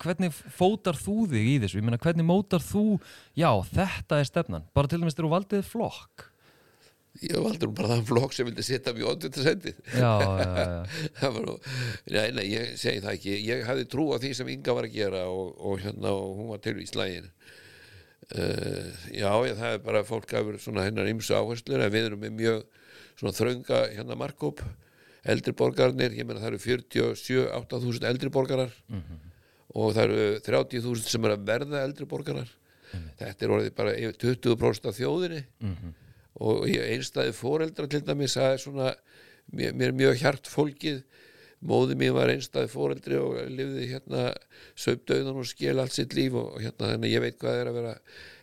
hvernig 0.00 0.32
fótar 0.32 0.96
þú 0.96 1.26
þig 1.34 1.50
í 1.50 1.56
þessu, 1.64 1.82
ég 1.82 1.88
meina, 1.88 2.00
hvernig 2.00 2.28
mótar 2.28 2.64
þú? 2.64 2.96
Já, 3.36 3.50
þetta 3.68 4.20
er 4.20 4.30
stefnan. 4.30 4.68
Bara 4.72 4.88
til 4.88 5.02
dæmis 5.02 5.18
þú 5.18 5.34
valdið 5.34 5.66
flokk 5.68 6.31
ég 7.20 7.36
valdur 7.44 7.72
bara 7.76 7.92
þann 7.92 8.06
flokk 8.08 8.34
sem 8.34 8.48
vildi 8.48 8.64
setja 8.66 8.94
mjög 8.96 9.10
óttið 9.12 9.34
til 9.36 9.46
sendið 9.46 9.80
já, 9.92 10.12
já, 10.22 10.36
já, 10.48 11.08
það 11.20 11.34
var 11.36 11.48
nú, 11.48 11.56
nei, 12.14 12.28
nei, 12.38 12.44
ég 12.48 12.70
segi 12.80 13.02
það 13.04 13.16
ekki. 13.18 13.34
Ég 13.48 13.64
hafði 13.68 13.88
trú 13.92 14.06
á 14.12 14.16
því 14.22 14.30
sem 14.38 14.52
Inga 14.54 14.76
var 14.78 14.88
að 14.88 14.96
gera 14.96 15.24
og, 15.30 15.50
og 15.60 15.82
hérna, 15.84 16.14
og 16.16 16.38
hún 16.40 16.52
var 16.54 16.62
til 16.64 16.76
í 16.80 16.86
slægin 16.88 17.28
uh, 17.28 18.86
já, 19.12 19.30
ég, 19.48 19.58
það 19.60 19.76
er 19.76 19.82
bara 19.84 20.06
fólk 20.08 20.36
svona 20.62 20.86
hennar 20.88 21.10
ymsu 21.12 21.36
áherslur 21.36 21.84
við 21.92 22.08
erum 22.08 22.24
með 22.24 22.38
mjög 22.40 22.62
svona 23.20 23.36
þrönga 23.36 23.82
hérna 23.92 24.16
markóp 24.18 24.64
eldri 25.22 25.52
borgarnir, 25.54 26.14
ég 26.16 26.26
meina 26.26 26.40
það 26.42 26.56
eru 26.56 26.62
47-8.000 26.64 28.08
eldri 28.08 28.30
borgarar 28.32 28.72
og 29.78 29.92
það 29.94 30.02
eru 30.08 30.24
30.000 30.48 31.12
sem 31.12 31.24
er 31.28 31.36
að 31.36 31.44
verða 31.46 31.82
eldri 31.86 32.06
borgarar. 32.10 32.48
Þetta 33.20 33.44
er 33.46 33.52
orðið 33.54 33.74
bara 33.76 33.92
yfir 33.96 34.16
20% 34.20 34.88
af 34.90 34.96
þjóðinni 34.98 35.44
og 36.40 36.64
einstæði 36.68 37.34
fóreldra 37.36 37.88
til 37.90 38.02
dæmis 38.06 38.36
er 38.40 38.60
svona 38.60 38.92
mér, 39.52 39.74
mér 39.76 39.92
mjög 39.96 40.22
hjart 40.22 40.48
fólkið. 40.50 41.02
Móði 41.62 41.94
mér 41.98 42.16
var 42.16 42.32
einstæði 42.32 42.70
fóreldri 42.72 43.18
og 43.22 43.36
lifði 43.52 43.90
hérna 43.92 44.32
söpdauðan 44.74 45.38
og 45.38 45.46
skil 45.46 45.76
allt 45.78 45.94
sitt 45.94 46.16
líf 46.18 46.34
og, 46.34 46.56
hérna 46.58 46.94
þannig 46.94 47.10
að 47.10 47.14
ég 47.14 47.22
veit 47.22 47.38
hvað 47.38 47.60
er 47.60 47.70
að 47.70 47.78
vera 47.78 47.92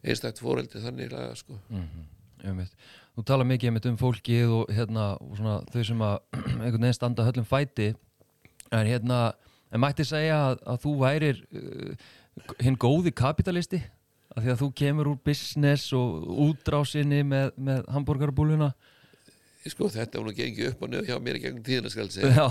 einstætt 0.05 0.39
fóreldri 0.39 0.83
þannig 0.85 1.11
laga 1.11 1.35
sko. 1.35 1.59
Einmitt. 2.45 2.77
Þú 3.17 3.25
tala 3.27 3.43
mikið 3.43 3.89
um 3.89 3.99
fólkið 3.99 4.55
og 4.55 4.71
hérna 4.71 5.09
og 5.19 5.35
svona 5.35 5.57
þau 5.73 5.83
sem 5.83 6.05
að 6.07 6.17
einhvern 6.63 6.85
veginn 6.85 6.95
standa 6.95 7.27
höllum 7.27 7.49
fæti. 7.49 7.91
En 8.71 8.87
hérna, 8.87 9.33
en 9.73 9.81
mætti 9.83 10.05
segja 10.07 10.37
að, 10.51 10.59
að 10.63 10.83
þú 10.85 10.95
værir 11.01 11.41
uh, 11.51 12.09
hinn 12.63 12.77
góði 12.79 13.11
kapitalisti 13.11 13.81
af 14.35 14.43
því 14.45 14.51
að 14.53 14.59
þú 14.61 14.69
kemur 14.83 15.09
úr 15.13 15.19
business 15.25 15.89
og 15.97 16.27
útrásinni 16.49 17.23
með, 17.25 17.51
með 17.57 17.87
hambúrgarbúluna 17.95 18.71
sko 19.69 19.85
þetta 19.93 20.21
nú 20.25 20.31
gengið 20.33 20.71
upp 20.71 20.79
og 20.85 20.89
niður 20.89 21.05
hjá 21.11 21.17
mér 21.21 21.37
í 21.37 21.41
gegnum 21.43 21.61
tíðina 21.67 21.89
skal 21.93 22.07
segja. 22.09 22.45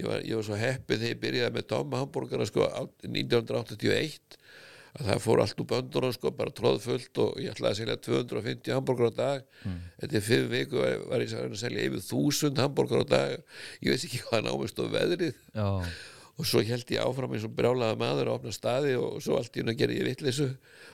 Ég 0.00 0.06
var, 0.08 0.22
ég 0.26 0.34
var 0.34 0.46
svo 0.48 0.56
heppið 0.58 1.02
þegar 1.04 1.12
ég 1.12 1.18
byrjaði 1.22 1.54
með 1.54 1.66
Tomma 1.70 2.00
hambúrgara 2.00 2.46
sko 2.48 2.64
á- 2.66 2.88
1981 3.06 4.38
að 4.98 5.06
það 5.06 5.20
fór 5.22 5.42
allt 5.44 5.60
úr 5.62 5.68
böndunum 5.70 6.14
sko 6.16 6.32
bara 6.34 6.50
tróðfullt 6.56 7.20
og 7.22 7.36
ég 7.38 7.52
ætlaði 7.52 7.70
að 7.70 7.78
selja 7.78 7.96
250 8.08 8.74
hambúrgar 8.74 9.12
á 9.14 9.18
dag. 9.20 9.44
Þetta 10.02 10.18
er 10.18 10.24
fimm 10.26 10.48
viku 10.50 10.80
var, 10.82 10.96
var 11.12 11.22
ég 11.22 11.36
að 11.38 11.54
selja 11.60 11.84
yfir 11.86 12.02
1000 12.02 12.58
hambúrgar 12.64 13.04
á 13.04 13.10
dag. 13.12 13.36
Ég 13.84 13.92
veist 13.94 14.08
ekki 14.08 14.22
hvað 14.26 14.48
námist 14.48 14.82
og 14.82 14.90
veðrið. 14.96 15.38
Já, 15.54 15.68
og 16.40 16.46
svo 16.48 16.62
held 16.64 16.92
ég 16.94 17.02
áfram 17.04 17.34
eins 17.36 17.44
og 17.44 17.52
brjálaða 17.58 17.98
maður 18.00 18.30
að 18.30 18.36
opna 18.38 18.52
staði 18.54 18.94
og 18.96 19.18
svo 19.20 19.36
allt 19.36 19.56
í 19.56 19.62
hún 19.62 19.72
að 19.74 19.80
gera 19.82 19.96
ég 19.98 20.06
vitleysu 20.08 20.46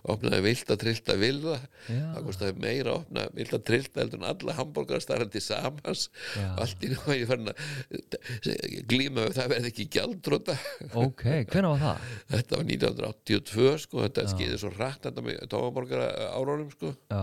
opnaði 0.06 0.42
vilt 0.44 0.70
að 0.70 0.80
trillta 0.82 1.16
vilða 1.18 1.56
það 1.86 2.18
kostaði 2.26 2.56
meira 2.62 2.92
að 2.92 2.98
opna 3.00 3.26
vilt 3.36 3.54
að 3.56 3.64
trillta 3.70 4.02
heldur 4.02 4.20
en 4.20 4.28
alla 4.30 4.56
hambúrgar 4.58 5.02
starrandi 5.02 5.42
samans. 5.42 6.06
Já. 6.36 6.48
allt 6.62 6.84
í 6.86 6.90
hún 6.92 7.12
að 7.14 7.20
ég 7.20 7.30
fann 7.30 7.50
að 7.52 8.86
glíma 8.90 9.26
við 9.26 9.36
það 9.38 9.52
verði 9.54 9.72
ekki 9.72 9.88
gjaldróta 9.96 10.56
ok, 11.02 11.24
hvenær 11.52 11.70
var 11.72 11.82
það? 11.84 12.08
þetta 12.34 12.60
var 12.60 12.66
1982 12.70 13.76
sko. 13.86 14.02
Þetta 14.06 14.26
skeiði 14.32 14.58
svo 14.62 14.72
rætt 14.74 15.06
þetta 15.06 15.24
með 15.26 15.44
tómaborgara 15.52 16.08
árónum 16.36 16.70
sko. 16.74 16.92
Já, 17.12 17.22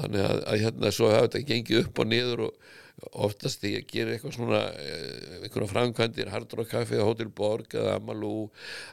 þannig 0.00 0.26
að, 0.26 0.44
að 0.52 0.62
hérna 0.64 0.92
svo 0.94 1.10
hafa 1.12 1.28
þetta 1.28 1.44
gengið 1.50 1.82
upp 1.84 2.02
og 2.04 2.10
niður 2.10 2.44
og 2.48 2.70
oftast 3.10 3.62
þegar 3.62 3.76
ég 3.78 3.86
gerir 3.90 4.14
eitthvað 4.14 4.34
svona 4.36 4.60
eh, 4.80 5.36
einhverja 5.40 5.70
framkvæmdir, 5.70 6.32
Hard 6.32 6.56
Rock 6.58 6.72
Café 6.74 6.98
og 7.00 7.12
Hotel 7.12 7.30
Borg 7.34 7.76
eða 7.76 7.96
Amalú 7.98 8.32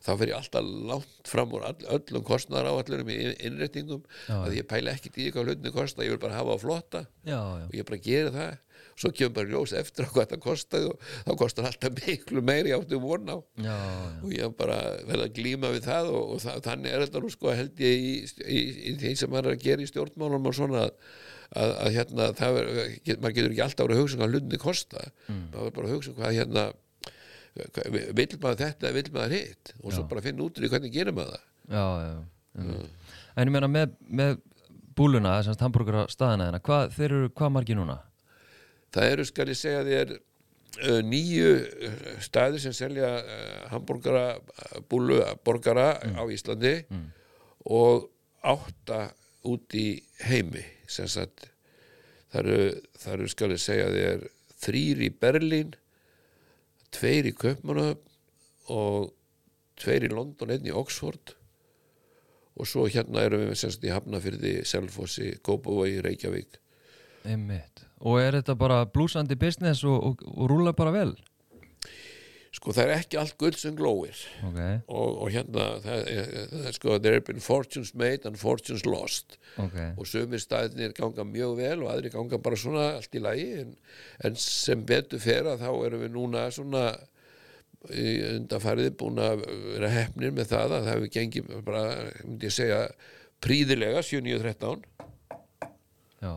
þá 0.06 0.12
fer 0.14 0.32
ég 0.32 0.38
alltaf 0.38 0.70
langt 0.92 1.32
fram 1.32 1.56
úr 1.58 1.66
all, 1.70 1.80
öllum 1.98 2.26
kostnar 2.28 2.70
áallurum 2.70 3.12
í 3.14 3.18
innréttingum 3.48 4.06
að 4.32 4.60
ég 4.60 4.70
pæla 4.70 4.96
ekkit 4.96 5.20
í 5.20 5.28
eitthvað 5.28 5.52
hlutni 5.52 5.74
kosta 5.76 6.06
ég 6.06 6.16
vil 6.16 6.24
bara 6.24 6.40
hafa 6.40 6.56
á 6.56 6.64
flotta 6.64 7.04
já, 7.28 7.38
já, 7.38 7.68
og 7.68 7.76
ég 7.76 7.88
bara 7.90 8.02
gera 8.08 8.34
það. 8.36 8.56
Svo 8.98 9.12
kemur 9.14 9.34
bara 9.36 9.50
ljós 9.52 9.72
eftir 9.78 10.06
á 10.06 10.10
hvað 10.10 10.24
þetta 10.24 10.38
kostaði 10.42 10.88
og 10.90 11.02
þá 11.28 11.32
kostar 11.38 11.68
alltaf 11.70 11.98
miklu 12.02 12.42
meiri 12.46 12.74
áttu 12.74 12.98
von 13.02 13.30
á. 13.30 13.38
Já, 13.62 13.74
já. 13.78 14.10
og 14.24 14.34
ég 14.34 14.56
bara 14.58 14.78
verið 15.06 15.26
að 15.28 15.36
glíma 15.38 15.72
við 15.76 15.86
það 15.86 16.12
og, 16.16 16.24
og 16.34 16.42
það, 16.42 16.60
þannig 16.66 16.94
er 16.96 17.06
þetta 17.06 17.22
nú 17.22 17.32
sko 17.34 17.54
held 17.60 17.84
ég 17.86 18.06
í, 18.08 18.14
í, 18.42 18.60
í 18.90 18.96
því 19.02 19.14
sem 19.22 19.34
maður 19.34 19.52
er 19.52 19.58
að 19.60 19.66
gera 19.68 19.86
í 19.86 19.90
stjórnmálum 19.92 20.50
og 20.50 20.58
svona 20.58 20.86
að, 20.88 20.96
að, 21.54 21.72
að 21.74 21.94
hérna 21.98 22.28
það 22.38 22.60
er, 22.62 22.72
get, 23.06 23.22
maður 23.22 23.38
getur 23.38 23.54
ekki 23.56 23.64
alltaf 23.68 23.88
að 23.88 24.02
hugsa 24.02 24.18
um 24.18 24.24
hvað 24.24 24.36
hlutinni 24.36 24.62
kosta. 24.62 25.06
Maður 25.30 25.70
er 25.70 25.78
bara 25.78 25.90
að 25.90 25.96
hugsa 25.96 26.14
um 26.14 26.20
hvað 26.20 26.38
hérna 26.42 26.68
vill 28.18 28.28
maður 28.42 28.60
þetta 28.64 28.90
eða 28.90 28.98
vill 29.00 29.14
maður 29.16 29.38
hitt? 29.38 29.74
Og 29.84 29.96
svo 29.96 30.04
bara 30.10 30.26
finna 30.26 30.46
út 30.46 30.60
því 30.60 30.74
hvernig 30.74 30.94
gerir 30.94 31.16
maður 31.18 31.38
það. 31.38 31.48
Já, 31.68 31.86
já, 32.04 32.12
já. 32.12 32.84
En 33.38 33.50
ég 33.50 33.54
meina 33.54 33.70
með, 33.70 33.96
með 34.20 34.38
búluna, 34.98 35.38
þessast 35.40 35.62
hambúrgara 35.66 36.06
staðina 36.10 36.48
þeirna, 36.48 36.62
hvað, 36.66 36.94
þeir 36.98 37.10
eru 37.10 37.32
hvað 37.38 37.56
margir 37.56 37.78
núna? 37.80 37.98
það 38.96 39.14
eru 39.14 39.26
skal 39.28 39.48
ég 39.52 39.60
segja 39.60 39.84
þér 39.88 40.14
uh, 40.16 41.00
nýju 41.06 41.52
staði 42.24 42.62
sem 42.64 42.76
selja 42.76 43.12
uh, 43.20 43.62
hambúrgara 43.74 44.26
uh, 44.38 44.80
búlu 44.90 45.20
borgara 45.46 45.90
á 46.02 46.24
Íslandi 46.34 46.80
og 47.68 48.08
átta 48.48 49.10
út 49.48 49.76
í 49.78 49.88
heimi 50.28 50.64
sem 50.92 51.08
sagt 51.12 51.50
það 52.34 52.40
eru, 52.42 52.60
það 53.00 53.14
eru 53.14 53.32
skal 53.34 53.54
ég 53.54 53.64
segja 53.64 53.88
þér 53.94 54.28
þrýr 54.58 55.04
í 55.08 55.10
Berlín 55.24 55.74
tveir 56.96 57.30
í 57.30 57.34
Kaupmannahöfn 57.38 58.04
og 58.74 59.12
tveir 59.78 60.08
í 60.08 60.12
London, 60.12 60.52
einn 60.52 60.68
í 60.68 60.76
Oxford 60.76 61.36
og 62.58 62.68
svo 62.68 62.88
hérna 62.90 63.28
erum 63.28 63.46
við 63.46 63.60
sem 63.60 63.72
sagt 63.74 63.86
í 63.86 63.94
Hafnafyrði, 63.94 64.54
Selfossi, 64.66 65.36
Kópavogi, 65.46 66.02
Reykjavík 66.04 66.58
Einmitt. 67.28 67.84
Og 68.08 68.22
er 68.22 68.38
þetta 68.38 68.56
bara 68.58 68.84
blúsandi 68.90 69.36
business 69.40 69.84
og, 69.88 69.98
og, 69.98 70.22
og 70.32 70.52
rúla 70.52 70.74
bara 70.78 70.94
vel? 70.96 71.14
Sko 72.58 72.74
það 72.74 72.84
er 72.90 72.94
ekki 72.98 73.18
allt 73.22 73.36
gull 73.40 73.54
sem 73.58 73.76
glóir. 73.78 74.20
Ok, 74.48 74.58
og, 74.90 75.12
og 75.24 75.30
hérna 75.34 75.66
það, 75.84 76.08
er- 76.14 76.48
það 76.52 76.66
er 76.72 76.78
sko 76.78 76.96
there 77.00 77.20
have 77.20 77.26
been 77.28 77.44
fortunes 77.44 77.92
made 77.94 78.26
and 78.30 78.40
fortunes 78.42 78.86
lost. 78.90 79.38
Ok, 79.62 79.76
og 79.98 80.10
sumir 80.10 80.42
staðinir 80.42 80.96
ganga 80.98 81.26
mjög 81.28 81.54
vel 81.62 81.78
og 81.86 81.92
aðri 81.94 82.12
ganga 82.14 82.40
bara 82.42 82.58
svona 82.60 82.88
allt 82.98 83.14
í 83.18 83.22
lagi. 83.24 83.48
En, 83.62 83.76
en 84.26 84.40
sem 84.42 84.82
betur 84.90 85.22
fer 85.24 85.46
að 85.54 85.62
þá 85.66 85.70
erum 85.88 86.04
við 86.08 86.14
núna 86.18 86.48
svona 86.56 86.88
í 87.94 88.08
undanfærið 88.34 88.90
búin 89.00 89.20
að 89.22 89.44
vera 89.78 89.90
hefnir 89.94 90.34
með 90.36 90.50
það 90.50 90.72
að 90.74 90.88
það 90.88 90.88
hefur 90.96 91.12
gengið 91.14 91.52
bara, 91.68 91.84
myndi 92.26 92.50
ég 92.50 92.56
segja 92.58 92.80
príðilega 93.46 94.02
7-9-13 94.02 94.82
já. 96.26 96.34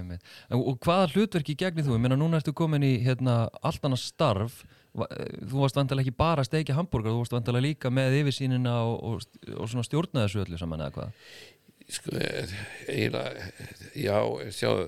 Einmitt. 0.00 0.32
Og 0.54 0.78
hvaða 0.84 1.10
hlutverki 1.14 1.56
gegnir 1.58 1.86
þú? 1.86 1.96
Ég 1.96 2.04
meina, 2.04 2.18
núna 2.20 2.40
ertu 2.40 2.54
komin 2.56 2.84
í 2.86 2.96
hérna, 3.04 3.46
allt 3.62 3.86
annað 3.86 4.04
starf 4.04 4.64
Va- 4.96 5.10
þú 5.12 5.58
varst 5.60 5.76
vantilega 5.76 6.06
ekki 6.06 6.16
bara 6.16 6.40
að 6.40 6.48
steikja 6.48 6.76
hambúrgar, 6.78 7.12
þú 7.12 7.18
varst 7.20 7.34
vantilega 7.34 7.66
líka 7.66 7.90
með 7.92 8.14
yfirsýnina 8.22 8.78
og, 8.88 8.94
og, 9.04 9.42
og 9.58 9.68
svona 9.68 9.84
stjórnaði 9.84 10.24
þessu 10.24 10.44
öllu 10.46 10.60
saman 10.60 10.84
eða 10.86 10.94
hvað 10.94 11.10
sko, 11.92 12.14
eiginlega 12.88 13.50
já, 13.94 14.16
sjáðu 14.54 14.86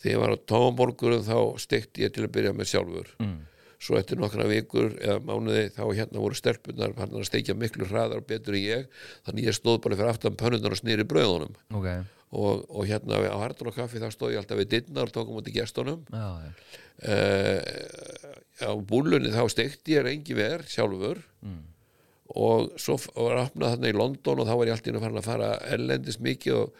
þegar 0.00 0.12
ég 0.12 0.20
var 0.22 0.34
á 0.34 0.44
tómborgurum 0.52 1.24
þá 1.26 1.38
stekti 1.60 2.04
ég 2.06 2.14
til 2.14 2.26
að 2.26 2.34
byrja 2.36 2.52
með 2.56 2.70
sjálfur 2.72 3.10
mm. 3.20 3.34
svo 3.82 3.98
eftir 4.00 4.20
nokkra 4.20 4.46
vikur 4.50 4.94
eða 5.00 5.18
mánuði 5.24 5.66
þá 5.74 5.82
hérna 5.88 6.22
voru 6.22 6.38
stelpunar 6.38 6.94
hann 6.98 7.18
að 7.18 7.26
steikja 7.28 7.56
miklu 7.58 7.88
hraðar 7.90 8.22
og 8.22 8.28
betur 8.30 8.56
en 8.56 8.64
ég 8.64 9.02
þannig 9.26 9.50
ég 9.50 9.58
stóð 9.58 9.82
bara 9.84 9.98
fyrir 9.98 10.14
aftan 10.14 10.38
pönnunar 10.40 10.76
og 10.76 10.80
snýri 10.80 11.06
bröðunum 11.08 11.56
ok, 11.76 11.90
og, 12.30 12.62
og 12.70 12.86
hérna 12.86 13.18
á 13.26 13.36
Hardur 13.42 13.72
og 13.72 13.76
kaffi 13.76 14.00
þá 14.02 14.10
stóð 14.14 14.36
ég 14.36 14.42
alltaf 14.42 14.60
við 14.60 14.70
dittnar 14.76 15.10
og 15.10 15.14
tókum 15.14 15.40
út 15.40 15.50
í 15.50 15.54
gestunum. 15.54 16.04
Já, 16.14 16.52
uh, 17.10 18.70
á 18.70 18.72
búlunni 18.86 19.32
þá 19.34 19.42
steikti 19.50 19.96
ég 19.96 20.08
engi 20.12 20.36
ver 20.38 20.64
sjálfur. 20.70 21.22
Mm. 21.40 21.66
og 22.30 22.76
svo 22.78 22.94
var 23.16 23.40
opnað 23.40 23.72
þarna 23.72 23.88
í 23.90 23.94
London 23.96 24.38
og 24.38 24.46
þá 24.46 24.52
var 24.54 24.68
ég 24.68 24.76
alltaf 24.76 25.02
farin 25.02 25.18
að 25.18 25.26
fara 25.26 25.48
erlendis 25.66 26.20
mikið 26.22 26.58
og, 26.60 26.76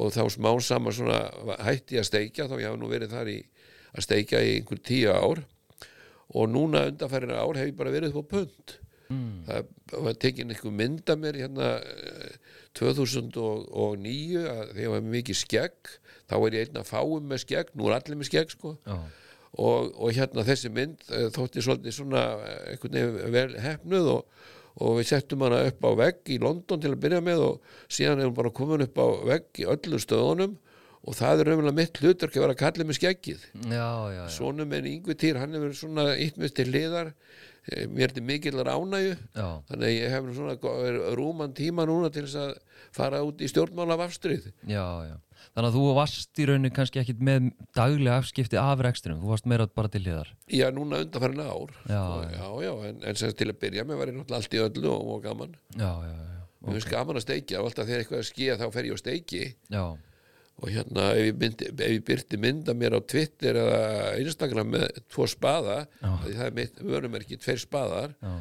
og 0.00 0.14
þá 0.14 0.22
smá 0.32 0.48
saman 0.64 0.96
svona 0.96 1.18
hætti 1.66 1.98
ég 1.98 2.00
að 2.00 2.08
steikja 2.08 2.46
þá 2.48 2.54
ég 2.56 2.70
hafa 2.70 2.80
nú 2.80 2.88
verið 2.88 3.12
þar 3.12 3.28
í 3.34 3.36
að 3.92 4.06
steikja 4.06 4.40
í 4.40 4.54
einhver 4.54 4.80
tíu 4.80 5.12
ár. 5.12 5.44
Og 6.34 6.48
núna 6.48 6.86
undanfærin 6.88 7.34
ár 7.36 7.60
hef 7.60 7.68
ég 7.68 7.76
bara 7.76 7.92
verið 7.92 8.16
upp 8.16 8.32
á 8.32 8.32
pund 8.32 8.78
Mm. 9.14 9.34
það 9.90 10.06
var 10.06 10.16
tekin 10.24 10.50
einhver 10.50 10.74
mynd 10.74 11.10
af 11.12 11.20
mér 11.20 11.38
hérna 11.38 11.68
eh, 11.80 12.38
2009 12.74 14.40
að 14.42 14.62
þegar 14.72 14.80
ég 14.84 14.94
var 14.94 15.04
mikið 15.14 15.38
skegg. 15.38 15.92
Þá 16.30 16.34
er 16.38 16.56
ég 16.56 16.66
einn 16.66 16.80
að 16.80 16.88
fáum 16.90 17.28
með 17.30 17.44
skegg 17.44 17.70
nú 17.76 17.88
er 17.88 17.98
allir 17.98 18.18
með 18.18 18.30
skegg 18.30 18.54
sko. 18.56 18.74
Já, 18.88 18.98
og, 19.54 19.92
og 19.94 20.10
hérna 20.14 20.44
þessi 20.46 20.70
mynd 20.74 21.04
eh, 21.10 21.28
þótti 21.34 21.62
svolítið 21.62 21.96
svona 21.98 22.24
eh, 22.42 22.74
einhvern 22.74 22.98
veginn 22.98 23.34
vel 23.34 23.56
hefnuð 23.62 24.10
og, 24.16 24.44
og 24.82 24.98
við 24.98 25.10
settum 25.12 25.44
hana 25.46 25.62
upp 25.68 25.86
á 25.86 25.90
vegg 26.02 26.34
í 26.34 26.40
London 26.42 26.82
til 26.82 26.92
að 26.94 27.02
byrja 27.04 27.22
með 27.24 27.44
og 27.48 27.74
síðan 27.86 28.22
er 28.22 28.30
hún 28.30 28.38
bara 28.38 28.54
komin 28.54 28.86
upp 28.86 28.98
á 28.98 29.06
vegg 29.30 29.62
í 29.62 29.68
öllum 29.70 30.02
stöðunum 30.02 30.56
og 31.04 31.16
það 31.18 31.42
er 31.42 31.50
raunverulega 31.50 31.78
mitt 31.78 31.98
hlutverk 32.00 32.36
að 32.38 32.44
vera 32.46 32.60
kallið 32.62 32.88
með 32.88 32.98
skeggið. 33.00 33.42
Sónum 34.32 34.72
en 34.78 34.88
yngvi 34.88 35.16
týr, 35.20 35.40
hann 35.42 35.56
hefur 35.56 35.74
svona 35.76 36.06
ítt 36.20 36.38
með 36.40 36.54
til 36.56 36.70
hliðar. 36.70 37.12
Eh, 37.64 37.86
mér 37.88 38.10
er 38.10 38.14
til 38.16 38.24
mikillar 38.24 38.68
ánægju. 38.68 39.14
Já. 39.32 39.48
þannig 39.70 39.86
að 39.88 39.94
ég 39.94 40.10
hef 40.12 40.26
svona 40.36 40.56
rúman 41.16 41.54
tíma 41.56 41.86
núna 41.88 42.10
til 42.12 42.26
þess 42.26 42.36
að 42.42 42.56
fara 42.94 43.22
út 43.24 43.40
í 43.40 43.48
stjórnmála 43.48 43.96
af 43.96 44.02
afstrið 44.10 44.50
Já, 44.68 44.84
já. 45.08 45.16
Þannig 45.54 45.68
að 45.70 45.76
þú 45.76 45.82
varst 45.96 46.40
í 46.40 46.46
rauninni 46.48 46.70
kannski 46.74 47.00
ekkit 47.00 47.20
með 47.24 47.48
daglega 47.76 48.18
afskipti 48.20 48.58
af 48.60 48.80
rekstrinum, 48.84 49.20
þú 49.22 49.32
varst 49.32 49.48
meira 49.50 49.66
bara 49.68 49.90
til 49.92 50.02
hliðar. 50.04 50.30
Já, 50.48 50.68
núna 50.72 51.02
undanfærin 51.04 51.42
ár. 51.44 51.74
Já, 51.88 52.00
Sko, 52.04 52.22
já, 52.32 52.46
já, 52.64 52.72
en, 52.88 53.02
en 53.04 53.18
sem 53.20 53.34
til 53.36 53.50
að 53.52 53.58
byrja 53.64 53.84
með 53.84 54.00
var 54.00 54.12
ég 54.12 54.16
náttúrulega 54.18 54.40
allt 54.40 54.56
í 54.56 54.62
öllu 54.64 54.90
og, 54.94 55.12
og 55.14 55.22
gaman. 55.24 55.52
Já, 55.76 55.90
já, 56.08 56.14
já. 56.16 56.40
Mér 56.64 56.78
finnst 56.78 56.90
gaman 56.90 57.20
að 57.20 57.26
steikja. 57.26 57.60
Og 57.60 57.68
alltaf 57.68 57.88
þegar 57.90 58.02
eitthvað 58.04 58.18
er 58.18 58.24
að 58.24 58.30
skýja 58.30 58.58
þá 58.60 58.66
fer 58.72 58.88
ég 58.88 58.96
á 58.96 58.98
steiki. 59.04 59.42
Já, 59.68 59.84
og 60.62 60.70
hérna 60.70 61.08
ef 61.14 61.22
ég, 61.28 61.38
myndi, 61.40 61.68
ef 61.72 61.94
ég 61.96 62.02
byrti 62.06 62.38
mynda 62.40 62.74
mér 62.78 62.94
á 62.96 63.00
Twitter 63.02 63.58
eða 63.58 63.80
Instagram 64.22 64.70
með 64.76 64.84
tvo 65.10 65.26
spaða 65.30 65.80
það 66.00 66.44
er 66.46 66.54
mitt 66.60 66.82
vörumerki 66.84 67.38
tveir 67.42 67.62
spaðar 67.62 68.14
já, 68.22 68.34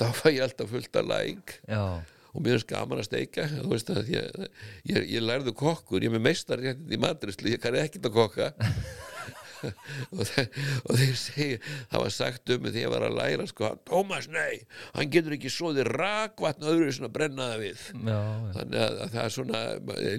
þá 0.00 0.06
fæ 0.18 0.26
ég 0.32 0.42
alltaf 0.46 0.72
fullt 0.72 0.98
að 1.00 1.12
like. 1.12 1.60
Já, 1.70 1.84
og 2.30 2.42
mér 2.44 2.56
finnst 2.58 2.70
gaman 2.70 3.02
að 3.02 3.08
steika 3.08 3.46
þú 3.52 3.68
veist 3.72 3.92
að 3.94 4.10
ég, 4.14 4.42
ég, 4.90 5.06
ég 5.16 5.24
lærðu 5.24 5.54
kokkur 5.58 6.02
ég 6.02 6.10
er 6.10 6.16
með 6.18 6.26
meistar 6.28 6.62
í 6.62 7.00
matrislu 7.00 7.54
ég 7.54 7.62
kann 7.62 7.78
ekkert 7.78 8.10
að 8.10 8.18
kokka 8.18 8.50
og, 10.16 10.22
og 10.22 11.00
þeir 11.00 11.16
segi 11.18 11.48
það 11.90 12.04
var 12.04 12.14
sagt 12.14 12.52
um 12.54 12.68
því 12.68 12.84
ég 12.84 12.92
var 12.92 13.06
að 13.06 13.16
læra 13.18 13.46
sko, 13.50 13.72
Tómas, 13.88 14.28
nei, 14.32 14.62
hann 14.94 15.10
getur 15.12 15.36
ekki 15.36 15.52
svoðið 15.52 15.90
rakvatn 15.94 16.68
öðru 16.70 16.92
svona 16.96 17.12
brennaða 17.14 17.58
við. 17.62 17.86
Já, 17.94 18.20
þannig 18.56 18.84
að, 18.84 19.00
að 19.04 19.16
það 19.16 19.24
er 19.24 19.34
svona 19.36 19.64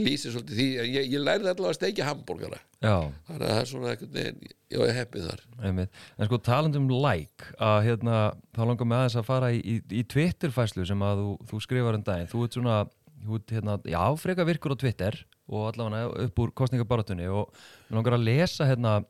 lýsir 0.02 0.36
svolítið 0.36 0.62
því, 0.62 0.70
ég, 0.92 1.10
ég 1.16 1.24
lærði 1.24 1.52
allavega 1.52 1.74
að 1.74 1.80
steikja 1.80 2.10
hambúrgara. 2.10 2.62
Þannig 2.82 3.44
að 3.46 3.52
það 3.52 3.60
er 3.60 3.68
svona 3.70 3.92
veginn, 4.02 4.40
ég 4.74 4.82
var 4.82 4.96
heppið 4.98 5.28
þar. 5.30 5.44
Einmitt. 5.62 6.00
En 6.18 6.30
sko 6.30 6.40
talandi 6.46 6.82
um 6.82 6.88
like, 6.90 7.52
að 7.62 7.78
hérna, 7.90 8.22
þá 8.58 8.64
langar 8.64 8.90
mig 8.90 8.98
aðeins 8.98 9.20
að 9.22 9.28
fara 9.28 9.52
í, 9.54 9.62
í, 9.62 9.76
í 10.00 10.02
Twitter-fæslu 10.10 10.88
sem 10.90 11.06
að 11.06 11.22
þú, 11.22 11.36
þú 11.52 11.62
skrifar 11.68 12.00
um 12.00 12.08
daginn. 12.08 12.32
Þú 12.32 12.48
ert 12.48 12.58
svona, 12.58 12.80
þú 13.22 13.38
ert 13.38 13.56
hérna, 13.58 13.78
já, 13.94 14.02
freka 14.24 14.48
virkur 14.50 14.74
á 14.74 14.82
Twitter 14.82 15.22
og 15.52 15.68
allavega 15.72 16.26
upp 16.26 16.42
úr 16.42 16.54
kostningabarátunni 16.56 17.28
og 17.30 17.52
mér 17.90 18.00
langar 18.00 18.16
að 18.18 18.28
lesa 18.30 18.68
hérna 18.70 19.02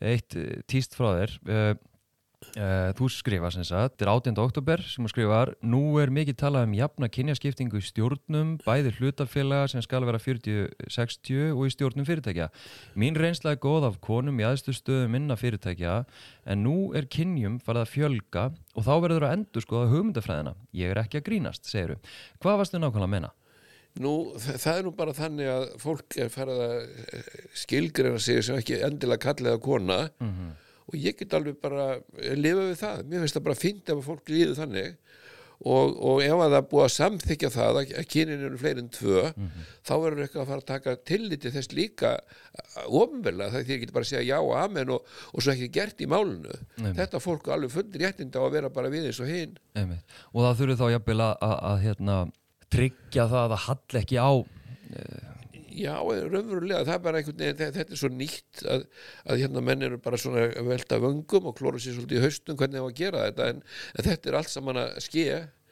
eitt 0.00 0.36
eh, 0.38 0.60
tíst 0.70 0.98
frá 0.98 1.12
þér. 1.18 1.38
Uh, 1.48 1.72
Uh, 2.54 2.92
þú 2.94 3.08
skrifar 3.10 3.50
sem 3.50 3.64
sagt, 3.66 3.96
þetta 3.98 4.04
er 4.04 4.10
18. 4.12 4.36
oktober 4.38 4.82
sem 4.86 5.02
þú 5.02 5.10
skrifar, 5.10 5.50
nú 5.58 5.98
er 5.98 6.12
mikið 6.14 6.36
talað 6.38 6.68
um 6.68 6.76
jafna 6.78 7.08
kynjaskiptingu 7.10 7.80
í 7.80 7.82
stjórnum 7.82 8.52
bæði 8.62 8.92
hlutafélaga 8.94 9.72
sem 9.72 9.82
skal 9.82 10.06
vera 10.06 10.20
40-60 10.22 11.50
og 11.50 11.64
í 11.66 11.72
stjórnum 11.74 12.06
fyrirtækja 12.06 12.46
mín 12.94 13.18
reynsla 13.18 13.56
er 13.56 13.60
góð 13.64 13.88
af 13.88 13.98
konum 14.06 14.38
í 14.38 14.46
aðstu 14.46 14.76
stöðum 14.76 15.16
minna 15.16 15.34
fyrirtækja 15.38 15.96
en 16.46 16.62
nú 16.62 16.76
er 16.94 17.10
kynjum 17.10 17.58
farið 17.58 17.82
að 17.82 17.92
fjölga 17.96 18.46
og 18.54 18.86
þá 18.86 18.94
verður 19.02 19.26
að 19.26 19.34
endur 19.40 19.66
skoða 19.66 19.90
hugmyndafræðina 19.96 20.54
ég 20.78 20.94
er 20.94 21.02
ekki 21.02 21.18
að 21.18 21.26
grínast, 21.32 21.66
segiru 21.66 21.98
hvað 22.38 22.62
varstu 22.62 22.78
nákvæmlega 22.78 23.10
að 23.10 23.14
menna? 23.18 23.34
Nú, 23.98 24.12
þa- 24.38 24.56
það 24.62 24.78
er 24.78 24.86
nú 24.86 24.92
bara 24.94 25.14
þannig 25.16 25.48
að 25.56 25.66
fólk 25.82 26.18
er 26.22 26.28
farið 26.30 26.60
að 26.68 26.76
eh, 27.18 27.28
skilgreina 27.64 28.20
sig 28.22 28.42
sem 28.46 28.58
ekki 28.60 28.80
endilega 28.86 29.24
kalliða 29.28 29.60
kona. 29.64 30.00
Mm 30.22 30.48
og 30.88 30.94
ég 30.96 31.18
get 31.18 31.34
alveg 31.36 31.58
bara 31.60 31.98
lifa 32.32 32.62
við 32.70 32.78
það, 32.80 33.00
mér 33.10 33.20
finnst 33.20 33.36
það 33.36 33.42
bara 33.44 33.58
fínt 33.60 33.90
ef 33.92 33.98
fólk 34.06 34.30
líður 34.32 34.54
þannig. 34.56 34.94
Og, 35.68 35.90
og 36.06 36.22
ef 36.24 36.38
að 36.40 36.52
það 36.54 36.68
búið 36.70 36.84
að 36.86 36.92
samþykja 36.94 37.48
það 37.50 37.78
að, 37.80 37.92
kynin 38.08 38.44
eru 38.46 38.60
fleiri 38.62 38.82
en 38.84 38.88
tvö 38.94 39.24
þá 39.84 39.92
verður 40.00 40.22
eitthvað 40.24 40.42
að 40.44 40.48
fara 40.52 40.62
að 40.62 40.68
taka 40.70 40.94
tilliti 41.10 41.50
þess 41.50 41.72
líka 41.76 42.12
ofinverlega 42.86 43.50
það 43.56 43.64
því 43.66 43.74
að 43.76 43.82
geta 43.82 43.96
bara 43.96 44.06
að 44.06 44.10
segja 44.12 44.26
já 44.28 44.38
og 44.38 44.52
amen 44.62 44.92
og, 44.94 45.12
og 45.34 45.42
svo 45.44 45.54
ekki 45.56 45.68
gert 45.74 46.00
í 46.04 46.08
málunu 46.10 46.54
Nei. 46.84 46.92
þetta 46.98 47.20
fólk 47.22 47.50
alveg 47.52 47.74
fundir 47.74 48.04
réttinda 48.06 48.38
á 48.38 48.46
að 48.46 48.54
vera 48.54 48.70
bara 48.78 48.92
við 48.92 49.08
eins 49.10 49.20
og 49.24 49.28
hinn 49.32 49.56
og 50.32 50.46
það 50.46 50.60
þurfi 50.62 50.78
þá 50.80 50.86
jafnvel 50.94 51.18
að, 51.26 51.34
að, 51.48 51.56
að 51.72 51.82
hérna, 51.88 52.18
tryggja 52.72 53.28
það 53.32 53.54
að 53.56 53.64
hall 53.68 54.00
ekki 54.02 54.20
á 54.20 54.30
Já, 55.78 55.92
raunverulega, 56.02 56.80
það 56.88 56.94
er 56.96 57.02
bara 57.04 57.18
einhvern 57.20 57.36
veginn, 57.38 57.58
þe- 57.60 57.74
þetta 57.76 57.94
er 57.94 57.98
svo 58.00 58.08
nýtt 58.10 58.62
að, 58.66 58.86
að 59.30 59.42
hérna 59.44 59.60
menn 59.62 59.84
eru 59.86 59.98
bara 60.02 60.18
svona 60.18 60.48
að 60.48 60.66
velta 60.72 60.96
vöngum 61.04 61.46
og 61.52 61.54
klóra 61.60 61.78
sér 61.78 61.94
svolítið 61.94 62.18
í 62.18 62.22
haustum 62.24 62.56
hvernig 62.58 62.80
það 62.80 62.86
var 62.88 62.94
að 62.94 62.98
gera 62.98 63.20
þetta 63.28 63.46
en, 63.52 63.60
en 63.94 64.06
þetta 64.08 64.30
er 64.32 64.38
allt 64.40 64.50
saman 64.50 64.80
að 64.82 64.96
ske. 65.04 65.26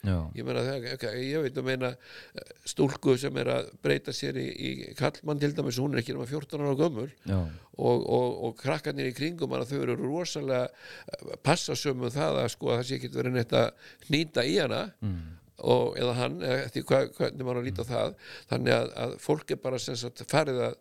Já, 0.06 0.14
ég 0.38 0.46
meina 0.46 0.62
það, 0.62 0.84
ég 1.18 1.42
veit 1.42 1.56
að 1.58 1.66
meina 1.66 1.88
eh, 1.96 2.52
stúlku 2.70 3.16
sem 3.18 3.40
er 3.42 3.50
að 3.56 3.72
breyta 3.82 4.14
sér 4.14 4.38
í, 4.38 4.44
í 4.46 4.70
kallmann 5.00 5.40
til 5.42 5.50
dæmis, 5.56 5.80
hún 5.82 5.96
er 5.96 6.04
ekki 6.04 6.14
nema 6.14 6.28
14 6.30 6.62
ára 6.62 6.76
gömul 6.78 7.08
já, 7.26 7.40
og, 7.40 8.04
og, 8.06 8.36
og 8.46 8.54
krakkarnir 8.60 9.08
í 9.10 9.16
kringum 9.16 9.56
hana, 9.56 9.66
þau 9.66 9.80
eru 9.82 9.96
rosalega 10.04 10.68
eh, 10.70 11.34
passasömu 11.42 12.06
um 12.06 12.14
það 12.14 12.38
að 12.44 12.52
sko 12.54 12.70
að 12.70 12.78
það 12.78 12.86
sé 12.92 13.00
ekki 13.00 13.10
verið 13.16 13.34
neitt 13.40 13.56
að 13.58 13.90
hnýta 14.06 14.46
í 14.46 14.54
hana. 14.62 14.84
Mm. 15.02 15.18
Og, 15.58 15.96
eða 15.96 16.14
hann, 16.20 16.38
eða 16.44 16.62
eftir 16.66 16.86
hva, 16.88 17.02
hvernig 17.16 17.46
maður 17.46 17.60
að 17.62 17.68
líta 17.70 17.86
á 17.86 17.90
það 17.90 18.14
þannig 18.52 18.76
að, 18.76 18.88
að 19.04 19.14
fólk 19.24 19.52
er 19.54 19.60
bara 19.62 19.80
sem 19.82 19.98
sagt 20.00 20.24
farið 20.30 20.62
að, 20.68 20.78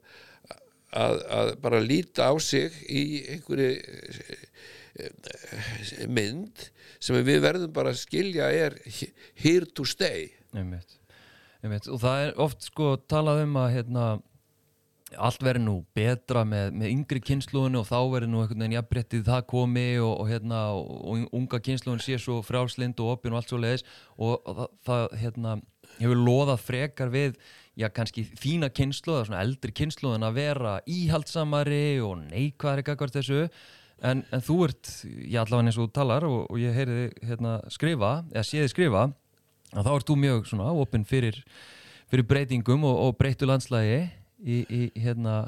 að, 1.06 1.20
að 1.40 1.52
bara 1.64 1.84
líta 1.84 2.30
á 2.32 2.34
sig 2.44 2.76
í 2.90 3.06
einhverju 3.36 3.72
eh, 5.00 6.06
mynd 6.08 6.68
sem 7.04 7.18
við 7.28 7.42
verðum 7.44 7.74
bara 7.76 7.92
að 7.94 8.02
skilja 8.04 8.52
er 8.52 8.78
here 9.40 9.68
to 9.76 9.86
stay 9.88 10.30
einmitt. 10.56 11.00
Einmitt. 11.64 11.90
og 11.92 12.00
það 12.04 12.28
er 12.28 12.40
oft 12.46 12.68
sko 12.70 12.96
talað 13.10 13.44
um 13.46 13.60
að 13.60 13.74
hérna, 13.78 14.06
allt 15.18 15.44
verður 15.44 15.64
nú 15.66 15.76
betra 15.96 16.44
með, 16.48 16.72
með 16.80 16.92
yngri 16.92 17.22
kynsluðinu 17.24 17.82
og 17.82 17.88
þá 17.90 17.98
verður 18.14 18.32
nú 18.32 18.42
einhvern 18.42 18.64
veginn 18.64 18.76
jafnbrettið 18.78 19.28
það 19.28 19.46
komi 19.52 19.86
og, 20.00 20.12
og, 20.14 20.30
hérna, 20.30 20.62
og 20.76 21.36
unga 21.36 21.60
kynsluðin 21.66 22.04
sé 22.04 22.18
svo 22.22 22.42
frjálslind 22.46 23.00
og 23.04 23.14
opin 23.16 23.36
og 23.36 23.42
allt 23.42 23.54
svo 23.54 23.60
leiðis 23.62 23.86
og 24.16 24.44
það, 24.46 24.68
það 24.88 25.16
hérna, 25.22 25.56
hefur 26.00 26.22
loðað 26.22 26.66
frekar 26.66 27.14
við 27.14 27.40
já 27.80 27.90
kannski 27.92 28.26
þína 28.40 28.72
kynsluð 28.76 29.26
svona 29.28 29.44
eldri 29.44 29.74
kynsluðin 29.76 30.28
að 30.28 30.40
vera 30.40 30.76
íhaldsamari 30.88 32.00
og 32.04 32.18
neikvæðari 32.30 32.86
gagvart 32.88 33.20
þessu. 33.20 33.46
En, 34.06 34.26
en 34.36 34.44
þú 34.44 34.60
ert, 34.68 34.92
ég 35.08 35.40
allavega 35.40 35.72
eins 35.72 35.80
og 35.80 35.88
þú 35.88 35.96
talar 35.96 36.26
og, 36.28 36.42
og 36.52 36.60
ég 36.60 36.76
heyri 36.76 36.98
þig 37.00 37.30
hérna, 37.30 37.56
skrifa 37.72 38.12
eða 38.34 38.44
séði 38.48 38.72
skrifa 38.74 39.08
að 39.76 39.88
þá 39.88 39.92
ert 39.96 40.10
þú 40.10 40.18
mjög 40.20 40.50
svona 40.52 40.74
opinn 40.76 41.08
fyrir, 41.08 41.40
fyrir 42.12 42.28
breytingum 42.28 42.84
og 42.88 43.16
breytu 43.20 43.48
landslægi 43.48 44.04
í, 44.44 44.64
í, 44.64 44.82
hérna, 45.00 45.44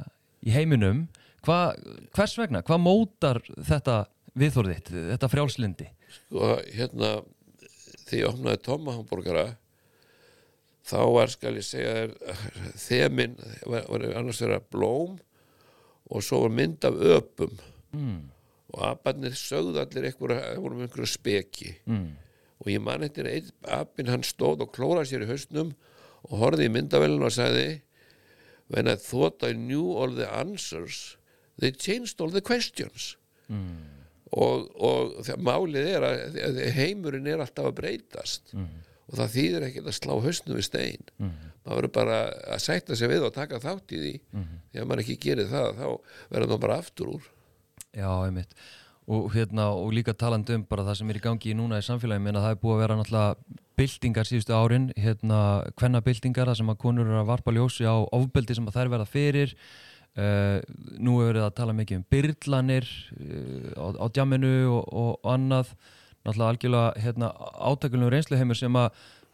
í 0.46 0.54
heiminum 0.56 1.08
Hva, 1.48 1.72
hvers 2.18 2.34
vegna, 2.36 2.60
hvað 2.66 2.82
mótar 2.84 3.38
þetta 3.64 4.02
viðþórðitt, 4.38 4.90
þetta 5.14 5.30
frjálslindi 5.32 5.88
sko 6.08 6.58
hérna 6.74 7.12
þegar 8.08 8.20
ég 8.20 8.28
opnaði 8.32 8.62
Tóma 8.66 8.96
Hamburgara 8.96 9.46
þá 10.88 11.00
var 11.14 11.32
skal 11.32 11.56
ég 11.58 11.68
segja 11.68 11.94
þér 11.96 12.14
þemin 12.88 13.36
var, 13.68 13.88
var 13.92 14.06
annars 14.22 14.42
vera 14.44 14.60
blóm 14.64 15.18
og 16.08 16.24
svo 16.24 16.46
var 16.46 16.56
mynd 16.56 16.88
af 16.88 17.00
öpum 17.18 17.58
mm. 17.96 18.22
og 18.76 18.86
abarnir 18.92 19.36
sögðu 19.38 19.82
allir 19.82 20.08
eitthvað, 20.10 20.38
með 20.38 20.88
einhverju 20.88 21.12
speki 21.12 21.74
mm. 21.88 22.08
og 22.64 22.72
ég 22.72 22.84
man 22.84 23.04
eftir 23.08 23.28
einn 23.32 23.52
apinn 23.78 24.12
hann 24.14 24.26
stóð 24.26 24.64
og 24.66 24.74
klóraði 24.76 25.12
sér 25.12 25.28
í 25.28 25.32
hausnum 25.32 25.76
og 26.28 26.40
horfði 26.42 26.70
í 26.70 26.74
myndavélinu 26.74 27.28
og 27.28 27.36
sagði 27.36 27.68
when 28.74 28.88
I 28.88 28.96
thought 28.96 29.44
I 29.44 29.54
knew 29.54 29.94
all 29.96 30.12
the 30.12 30.28
answers 30.28 31.18
they 31.60 31.72
changed 31.72 32.22
all 32.22 32.30
the 32.30 32.42
questions. 32.42 33.16
Og, 34.28 34.68
og 34.84 35.14
það, 35.24 35.38
málið 35.48 35.86
er 35.96 36.04
að 36.04 36.40
að 36.50 36.58
heimurinn 36.76 37.30
er 37.32 37.40
alltaf 37.46 37.70
að 37.72 37.78
breytast. 37.80 38.52
Og 39.08 39.16
það 39.16 39.32
þýðir 39.38 39.66
ekkert 39.70 39.88
að 39.88 39.96
slá 39.96 40.14
hausnum 40.26 40.58
við 40.60 40.66
stein. 40.68 41.06
Maður 41.64 41.78
verður 41.80 41.94
bara 41.96 42.18
að 42.56 42.60
sætta 42.64 42.96
sig 43.00 43.10
við 43.12 43.24
og 43.28 43.34
taka 43.36 43.60
þátt 43.64 43.94
í 43.96 44.02
því. 44.04 44.12
Því 44.72 44.82
að 44.82 44.90
maður 44.92 45.04
ekki 45.06 45.18
gerir 45.24 45.48
það 45.52 45.70
þá 45.80 45.88
verður 46.34 46.52
maður 46.52 46.64
bara 46.66 46.78
aftur 46.84 47.14
úr. 47.16 47.30
Já, 47.96 48.12
einmitt. 48.28 48.52
Og, 49.08 49.30
hérna, 49.32 49.70
og 49.72 49.94
líka 49.96 50.12
talandi 50.14 50.58
um 50.60 50.66
bara 50.68 50.84
það 50.84 51.00
sem 51.00 51.10
er 51.14 51.18
í 51.22 51.24
gangi 51.24 51.54
núna 51.56 51.80
í 51.80 51.86
samfélagi 51.88 52.20
minna 52.26 52.44
það 52.44 52.58
er 52.58 52.62
búið 52.62 52.76
að 52.76 52.82
vera 52.84 52.98
náttúrulega 53.00 53.62
byltingar 53.78 54.28
síðustu 54.28 54.56
árin 54.58 54.90
hérna 54.98 55.64
hvenna 55.78 56.02
byltingar 56.06 56.50
það 56.50 56.60
sem 56.62 56.72
að 56.74 56.80
konur 56.82 57.08
eru 57.08 57.20
að 57.22 57.30
varpa 57.30 57.54
ljósi 57.54 57.86
á 57.86 57.96
ofbeldi 57.96 58.58
sem 58.58 58.68
að 58.70 58.80
þær 58.80 58.92
verða 58.96 59.12
fyrir. 59.12 59.54
Uh, 60.18 60.58
nú 60.98 61.20
hefur 61.20 61.30
verið 61.30 61.44
að 61.46 61.58
tala 61.60 61.76
mikið 61.78 62.00
um 62.00 62.08
byrlanir 62.10 62.88
uh, 62.90 63.68
á, 63.78 63.86
á 64.02 64.06
djamminu 64.10 64.54
og, 64.72 64.88
og, 64.90 65.12
annað. 65.30 65.76
Náttúrulega 66.26 66.54
algjörlega 66.54 67.04
hérna, 67.04 67.30
átakulum 67.70 68.12
reynsluheimur 68.12 68.58
sem 68.58 68.80
að 68.82 68.88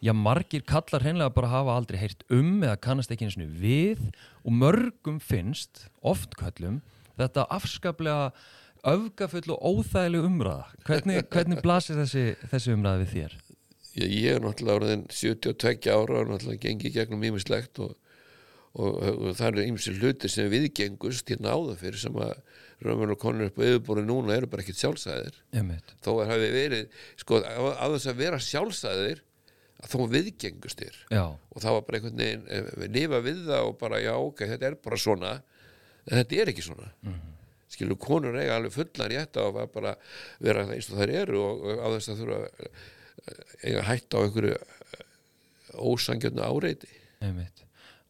já, 0.03 0.12
margir 0.12 0.65
kallar 0.67 1.06
hreinlega 1.06 1.34
bara 1.34 1.53
hafa 1.53 1.77
aldrei 1.77 2.01
heyrt 2.01 2.25
um 2.27 2.58
eða 2.60 2.75
kannast 2.84 3.13
ekki 3.15 3.29
eins 3.29 3.39
og 3.39 3.56
við 3.63 4.03
og 4.43 4.58
mörgum 4.60 5.23
finnst, 5.23 5.88
oft 6.03 6.36
kallum 6.38 6.82
þetta 7.19 7.47
afskaplega 7.53 8.34
öfgafull 8.84 9.53
og 9.56 9.63
óþægileg 9.63 10.27
umræða. 10.27 10.65
Hvernig, 10.88 11.23
hvernig 11.32 11.62
blasir 11.63 11.99
þessi, 12.01 12.25
þessi 12.51 12.75
umræða 12.75 13.03
við 13.03 13.13
þér? 13.13 13.36
Ég, 13.99 14.08
ég 14.10 14.29
er 14.36 14.43
náttúrulega 14.43 14.79
orðin 14.79 15.06
72 15.10 15.91
ára 15.93 16.21
og 16.21 16.32
náttúrulega 16.32 16.63
gengi 16.67 16.93
gegnum 16.93 17.25
ímislegt 17.29 17.82
og, 17.84 17.95
og, 18.73 18.97
og 19.13 19.36
það 19.39 19.49
eru 19.51 19.67
ýmsi 19.71 19.95
hluti 19.99 20.32
sem 20.32 20.49
viðgengust 20.53 21.29
hérna 21.29 21.56
áður 21.58 21.79
fyrir 21.82 22.01
sem 22.03 22.21
að 22.21 22.34
raunverulega 22.84 23.21
konur 23.21 23.51
upp 23.51 23.60
á 23.60 23.63
yfirbúri 23.67 24.06
núna 24.08 24.38
eru 24.38 24.49
bara 24.51 24.65
ekkert 24.65 24.82
sjálfsæðir 24.82 25.38
þó 26.03 26.12
að 26.17 26.34
hafi 26.34 26.49
verið 26.58 27.06
sko 27.21 27.39
á 27.43 27.86
þess 27.93 28.10
að 28.12 28.19
vera 28.19 28.41
sjálfsæðir 28.43 29.23
að 29.84 29.93
þó 29.93 29.99
viðgengust 30.12 30.84
þér 30.84 30.99
og 31.19 31.63
það 31.63 31.77
var 31.77 31.88
bara 31.88 31.99
einhvern 31.99 32.21
veginn 32.23 32.45
eh, 32.49 32.88
lifa 32.91 33.19
við 33.23 33.45
það 33.47 33.69
og 33.69 33.77
bara 33.79 34.01
já 34.03 34.13
ok, 34.15 34.45
þetta 34.53 34.69
er 34.69 34.79
bara 34.84 34.99
svona 34.99 35.34
en 36.08 36.19
þetta 36.19 36.41
er 36.41 36.51
ekki 36.51 36.65
svona. 36.65 36.89
Mm 37.03 37.13
-hmm. 37.13 37.29
skilur 37.73 37.97
konur 37.97 38.36
eiga 38.38 38.56
alveg 38.56 38.73
fullan 38.73 39.10
rétt 39.10 39.38
á 39.39 39.43
að 39.47 39.71
bara 39.73 39.95
vera 40.39 40.65
það 40.65 40.75
eins 40.75 40.89
og 40.89 40.99
þær 40.99 41.13
eru 41.21 41.39
og, 41.41 41.63
og 41.63 41.79
á 41.79 41.88
þess 41.95 42.10
að 42.10 42.19
þurfa 42.21 42.39
eiga 43.64 43.86
hætt 43.88 44.16
á 44.16 44.20
einhverju 44.24 44.58
ósangjörnu 45.74 46.44
áreiti. 46.44 46.90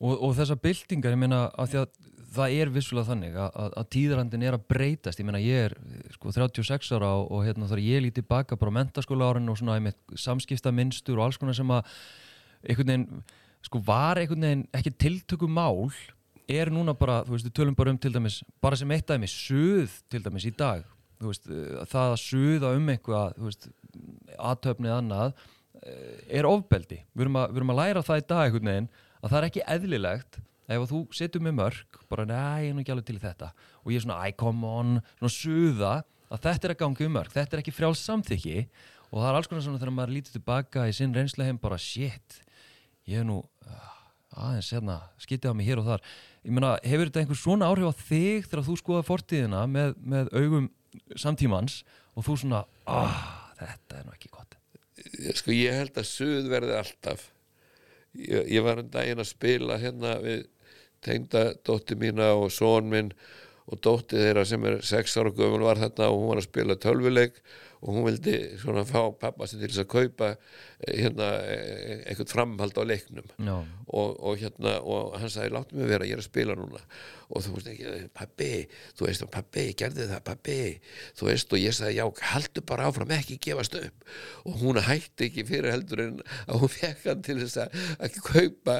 Og, 0.04 0.18
og 0.18 0.34
þessar 0.36 0.60
byltingar, 0.60 1.14
ég 1.16 1.22
meina 1.22 1.46
að 1.54 1.78
að 1.84 1.92
það 2.34 2.56
er 2.58 2.72
vissulega 2.74 3.10
þannig 3.12 3.36
að, 3.38 3.58
að, 3.78 3.86
tíðrandin 3.94 4.46
er 4.48 4.58
að 4.58 4.66
breytast, 4.72 5.20
ég 5.22 5.28
meina 5.28 5.42
ég 5.44 5.68
er 5.68 5.76
sko 6.16 6.34
36 6.34 6.90
ára 6.96 7.12
og, 7.20 7.28
og 7.36 7.46
hérna 7.46 7.70
þar 7.70 7.84
ég 7.84 8.04
lítið 8.08 8.28
baka 8.30 8.58
bara 8.60 8.74
á 8.74 8.78
mentaskóla 8.80 9.30
árin 9.30 9.52
og 9.52 9.60
svona 9.60 9.78
einmitt 9.78 10.00
samskipta 10.18 10.74
minnstur 10.74 11.20
og 11.20 11.28
alls 11.28 11.40
konar 11.42 11.58
sem 11.58 11.74
að 11.74 11.86
einhvern 12.64 12.90
veginn, 12.90 13.24
sko 13.68 13.84
var 13.86 14.22
einhvern 14.22 14.48
veginn 14.48 14.66
ekki 14.74 14.96
tiltöku 15.06 15.50
mál 15.52 15.92
er 16.50 16.74
núna 16.74 16.96
bara, 16.98 17.22
þú 17.28 17.36
veist, 17.36 17.48
við 17.48 17.58
tölum 17.60 17.78
bara 17.78 17.94
um 17.94 18.02
til 18.02 18.14
dæmis 18.16 18.42
bara 18.64 18.80
sem 18.80 18.92
eitt 18.96 19.08
dæmis, 19.14 19.36
suð 19.46 19.94
til 20.12 20.24
dæmis 20.26 20.48
í 20.50 20.54
dag, 20.58 20.84
þú 21.22 21.30
veist, 21.32 21.48
eh, 21.54 21.86
það 21.92 22.16
að 22.16 22.20
suða 22.24 22.74
um 22.80 22.90
eitthvað, 22.96 23.38
þú 23.38 23.52
veist 23.52 23.70
aðtöfnið 24.38 24.96
annað 24.96 25.36
eh, 25.82 26.40
er 26.40 26.50
ofbeldi, 26.50 27.02
við 27.14 27.28
erum, 27.28 27.42
að, 27.42 27.52
við 27.52 27.62
erum 27.62 27.76
að 27.76 27.82
læra 27.82 28.06
það 28.08 28.22
í 28.22 28.26
dag 28.32 28.48
einhvern 28.48 28.72
veginn, 28.72 28.90
að 29.20 29.30
það 29.34 29.40
er 29.40 29.50
ekki 29.50 29.68
eðlilegt 29.76 30.42
ef 30.74 30.88
þú 30.90 31.02
setur 31.16 31.44
með 31.44 31.58
mörg 31.60 32.02
bara, 32.10 32.26
næ, 32.28 32.42
ég 32.64 32.72
er 32.72 32.76
nú 32.78 32.84
ekki 32.84 32.94
alveg 32.94 33.08
til 33.10 33.20
þetta. 33.22 33.52
Og 33.84 33.92
ég 33.92 34.00
er 34.00 34.06
svona, 34.06 34.20
æ, 34.24 34.36
come 34.40 34.70
on, 34.70 34.94
svona 35.20 35.34
suða 35.36 35.94
að 36.34 36.46
þetta 36.46 36.68
er 36.68 36.74
að 36.74 36.80
ganga 36.80 37.08
um 37.08 37.16
mörg, 37.18 37.34
þetta 37.34 37.58
er 37.58 37.64
ekki 37.64 37.76
frjáls 37.76 38.04
samþykki. 38.08 38.64
Og 39.12 39.20
það 39.20 39.28
er 39.30 39.38
alls 39.38 39.50
konar 39.52 39.66
svona 39.66 39.82
þegar 39.82 39.96
maður 39.98 40.16
lítið 40.16 40.38
tilbaka 40.40 40.88
í 40.90 40.96
sinn 40.96 41.14
reynsleheim 41.14 41.60
bara, 41.62 41.78
shit 41.78 42.40
ég 43.10 43.22
er 43.22 43.28
nú 43.28 43.42
uh, 43.44 43.92
aðeins, 44.40 44.72
hérna, 44.74 44.98
skitið 45.22 45.54
á 45.54 45.58
mig 45.58 45.68
hér 45.68 45.82
og 45.84 45.90
þar. 45.90 46.08
Ég 46.44 46.56
meina, 46.56 46.74
hefur 46.82 47.10
þetta 47.10 47.24
einhver 47.24 47.40
svona 47.40 47.70
áhrif 47.70 47.92
á 47.92 47.94
þig 48.00 48.48
þegar 48.48 48.66
þú 48.70 48.78
skoða 48.80 49.06
fortíðina 49.08 49.64
með, 49.70 49.96
með 50.00 50.32
augum 50.34 50.70
samtímans 51.20 51.82
og 52.16 52.26
þú 52.28 52.38
svona, 52.40 52.64
ah, 52.90 53.43
þetta 53.70 54.00
er 54.00 54.08
nú 54.08 54.16
ekki 54.16 54.32
gott. 54.34 54.58
Sko 55.40 55.54
ég 55.56 55.78
held 55.78 56.00
að 56.00 56.10
suð 56.10 56.50
verði 56.52 56.76
alltaf. 56.78 57.28
Ég, 58.14 58.50
ég 58.54 58.66
var 58.66 58.82
um 58.82 58.90
daginn 58.94 59.24
að 59.24 59.32
spila 59.32 59.80
hérna 59.82 60.18
við 60.24 60.44
tengda 61.04 61.46
dótti 61.66 61.98
mína 62.00 62.34
og 62.38 62.52
són 62.54 62.90
minn 62.92 63.12
og 63.68 63.80
dótti 63.84 64.20
þeirra 64.20 64.46
sem 64.48 64.66
er 64.68 64.82
sex 64.86 65.18
ára 65.18 65.32
gömul 65.36 65.64
var 65.66 65.80
þarna 65.82 66.10
og 66.12 66.20
hún 66.20 66.32
var 66.34 66.42
að 66.42 66.50
spila 66.50 66.80
tölvuleik 66.80 67.40
og 67.84 67.98
hún 67.98 68.06
vildi 68.08 68.34
svona 68.62 68.86
fá 68.88 69.02
pappa 69.20 69.48
sem 69.50 69.60
til 69.60 69.68
þess 69.74 69.84
að 69.84 69.90
kaupa 69.92 70.30
eh, 70.34 70.94
hérna 71.02 71.28
eh, 71.52 71.98
eitthvað 72.08 72.32
framhald 72.32 72.78
á 72.80 72.84
leiknum. 72.88 73.28
Já, 73.44 73.58
og, 73.94 74.14
og 74.24 74.40
hérna 74.40 74.78
og 74.88 75.18
hann 75.20 75.30
sagði 75.34 75.52
láttu 75.58 75.76
mig 75.78 75.92
vera, 75.92 76.08
ég 76.08 76.16
er 76.16 76.24
að 76.24 76.30
spila 76.30 76.56
núna. 76.56 76.80
Og 77.34 77.42
þú 77.44 77.56
veist 77.58 77.70
ekki, 77.72 77.92
pabbi 78.14 78.50
þú 78.98 79.08
veist, 79.08 79.26
pabbi, 79.34 79.66
gerði 79.80 80.08
það, 80.12 80.24
pabbi. 80.28 80.58
Þú 81.18 81.28
veist, 81.32 81.54
og 81.56 81.62
ég 81.64 81.74
sagði, 81.76 81.96
já, 82.00 82.06
haldu 82.34 82.64
bara 82.70 82.88
áfram 82.92 83.14
ekki 83.16 83.40
gefast 83.42 83.76
upp. 83.80 84.08
Og 84.48 84.60
hún 84.62 84.80
hætti 84.86 85.28
ekki 85.30 85.46
fyrir 85.50 85.74
heldur 85.74 86.04
en 86.08 86.20
að 86.48 86.62
hún 86.64 86.72
fekk 86.74 87.08
hann 87.10 87.24
til 87.26 87.40
þess 87.42 87.60
að, 87.66 87.80
að 88.06 88.20
kaupa 88.28 88.78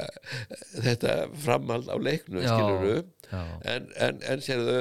þetta 0.84 1.16
framhald 1.44 1.90
á 1.90 1.96
leiknum 1.98 2.42
Já, 2.44 2.52
skilurðu. 2.54 2.96
já. 3.30 3.42
en, 3.74 3.86
en, 4.06 4.18
en 4.34 4.42
sérðu, 4.44 4.76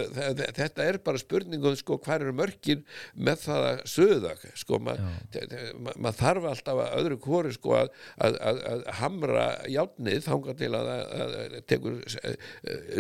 þetta 0.57 0.85
er 0.85 0.99
bara 1.05 1.21
spurningum 1.21 1.77
sko, 1.79 1.97
hvað 2.03 2.25
eru 2.27 2.35
mörkin 2.37 2.83
með 3.15 3.45
það 3.47 3.67
að 3.71 3.83
söða 4.13 4.33
sko, 4.59 4.79
maður 4.83 5.73
ma, 5.81 5.93
ma 6.05 6.11
þarf 6.15 6.47
alltaf 6.51 6.81
að 6.83 6.95
öðru 7.01 7.17
hvori 7.23 7.53
sko, 7.55 7.75
að, 7.79 7.91
að, 8.27 8.37
að, 8.49 8.61
að 8.73 8.83
hamra 8.99 9.45
játnið 9.73 10.25
þanga 10.27 10.55
til 10.59 10.71
að, 10.77 10.91
tekur 11.69 11.99
eh, 12.23 12.35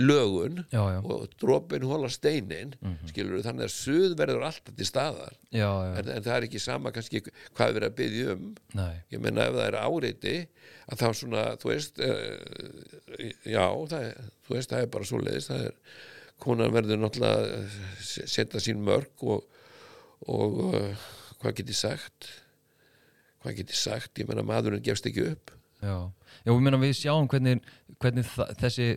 lögun 0.01 0.63
Já, 0.73 0.81
já. 0.95 0.99
og 1.03 1.27
dropin 1.41 1.87
hóla 1.89 2.09
steinin 2.11 2.75
skilur 3.09 3.43
þannig 3.45 3.67
að 3.69 3.75
söð 3.75 4.17
verður 4.19 4.47
alltaf 4.49 4.77
til 4.77 4.87
staðar. 4.87 5.37
Já, 5.53 5.69
en, 5.93 6.09
en 6.17 6.25
það 6.25 6.35
er 6.37 6.47
ekki 6.47 6.61
sama 6.63 6.93
kannski 6.95 7.23
hvað 7.27 7.67
er 7.67 7.77
verið 7.77 7.89
að 7.91 7.97
byggja 8.01 8.35
um. 8.37 8.49
Nei. 8.77 8.93
Ég 9.13 9.21
meina 9.23 9.47
ef 9.49 9.57
það 9.57 9.67
er 9.69 9.79
áreiti 9.83 10.35
að 10.83 10.99
þá 11.03 11.07
svona, 11.15 11.43
þú 11.61 11.69
veist 11.71 12.01
uh, 12.03 12.17
já, 13.47 13.65
það 13.93 14.09
þú 14.47 14.57
veist 14.57 14.73
það 14.73 14.83
er 14.85 14.91
bara 14.97 15.07
svo 15.07 15.21
leiðist, 15.23 15.51
það 15.53 15.67
er 15.69 15.77
konan 16.43 16.73
verður 16.75 16.99
náttúrulega 16.99 17.59
að 17.61 17.75
setja 18.33 18.59
sín 18.63 18.81
mörg 18.83 19.23
og, 19.23 19.45
og 20.29 20.61
uh, 20.69 21.09
hvað 21.41 21.59
get 21.59 21.73
ég 21.73 21.79
sagt? 21.79 22.29
Hvað 23.43 23.59
get 23.59 23.73
ég 23.75 23.79
sagt, 23.79 24.21
ég 24.21 24.29
meina 24.29 24.45
maðurinn 24.47 24.83
gefst 24.85 25.09
ekki 25.09 25.27
upp. 25.33 25.51
Já, 25.83 25.97
já 26.45 26.51
við 26.53 26.63
meina 26.63 26.79
við 26.79 26.95
sjáum 27.01 27.27
hvernig, 27.31 27.63
hvernig 27.99 28.29
þessi 28.61 28.87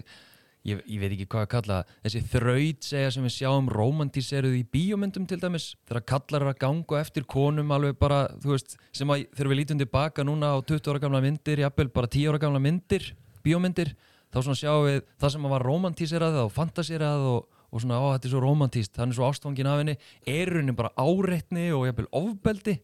ég, 0.66 0.82
ég 0.86 1.00
veit 1.00 1.12
ekki 1.14 1.26
hvað 1.30 1.44
að 1.44 1.50
kalla 1.54 1.78
þessi 2.04 2.22
þraut 2.32 2.88
segja 2.88 3.12
sem 3.14 3.26
við 3.26 3.34
sjáum 3.36 3.70
romantíseruð 3.72 4.56
í 4.58 4.62
bíómyndum 4.72 5.26
til 5.28 5.38
dæmis 5.42 5.68
þegar 5.88 6.06
kallar 6.12 6.46
að 6.50 6.60
ganga 6.62 7.00
eftir 7.00 7.26
konum 7.30 7.72
alveg 7.74 7.98
bara, 8.00 8.24
þú 8.42 8.54
veist, 8.54 8.76
sem 8.96 9.10
að 9.12 9.26
þegar 9.36 9.52
við 9.52 9.60
lítum 9.60 9.82
tilbaka 9.82 10.26
núna 10.26 10.54
á 10.54 10.58
20 10.58 10.92
ára 10.92 11.02
gamla 11.02 11.22
myndir 11.24 11.62
jafnvel 11.64 11.90
bara 11.94 12.12
10 12.12 12.32
ára 12.32 12.42
gamla 12.42 12.62
myndir, 12.62 13.10
bíómyndir 13.46 13.94
þá 14.30 14.40
svona 14.40 14.60
sjáum 14.62 14.88
við 14.88 15.02
það 15.16 15.34
sem 15.34 15.46
að 15.46 15.54
var 15.56 15.66
romantíserað 15.70 16.40
og 16.44 16.54
fantasírað 16.54 17.28
og, 17.32 17.56
og 17.70 17.83
svona, 17.83 18.00
ó, 18.00 18.14
þetta 18.14 18.29
er 18.29 18.35
svo 18.35 18.42
romantíst, 18.44 18.96
hann 19.00 19.12
er 19.12 19.18
svo 19.18 19.29
ástfangin 19.29 19.70
af 19.70 19.81
henni. 19.83 19.96
Er 20.26 20.52
henni 20.59 20.74
bara 20.76 20.92
áreitni 21.00 21.68
og 21.76 21.87
jafnvel 21.88 22.11
ofbeldi? 22.16 22.76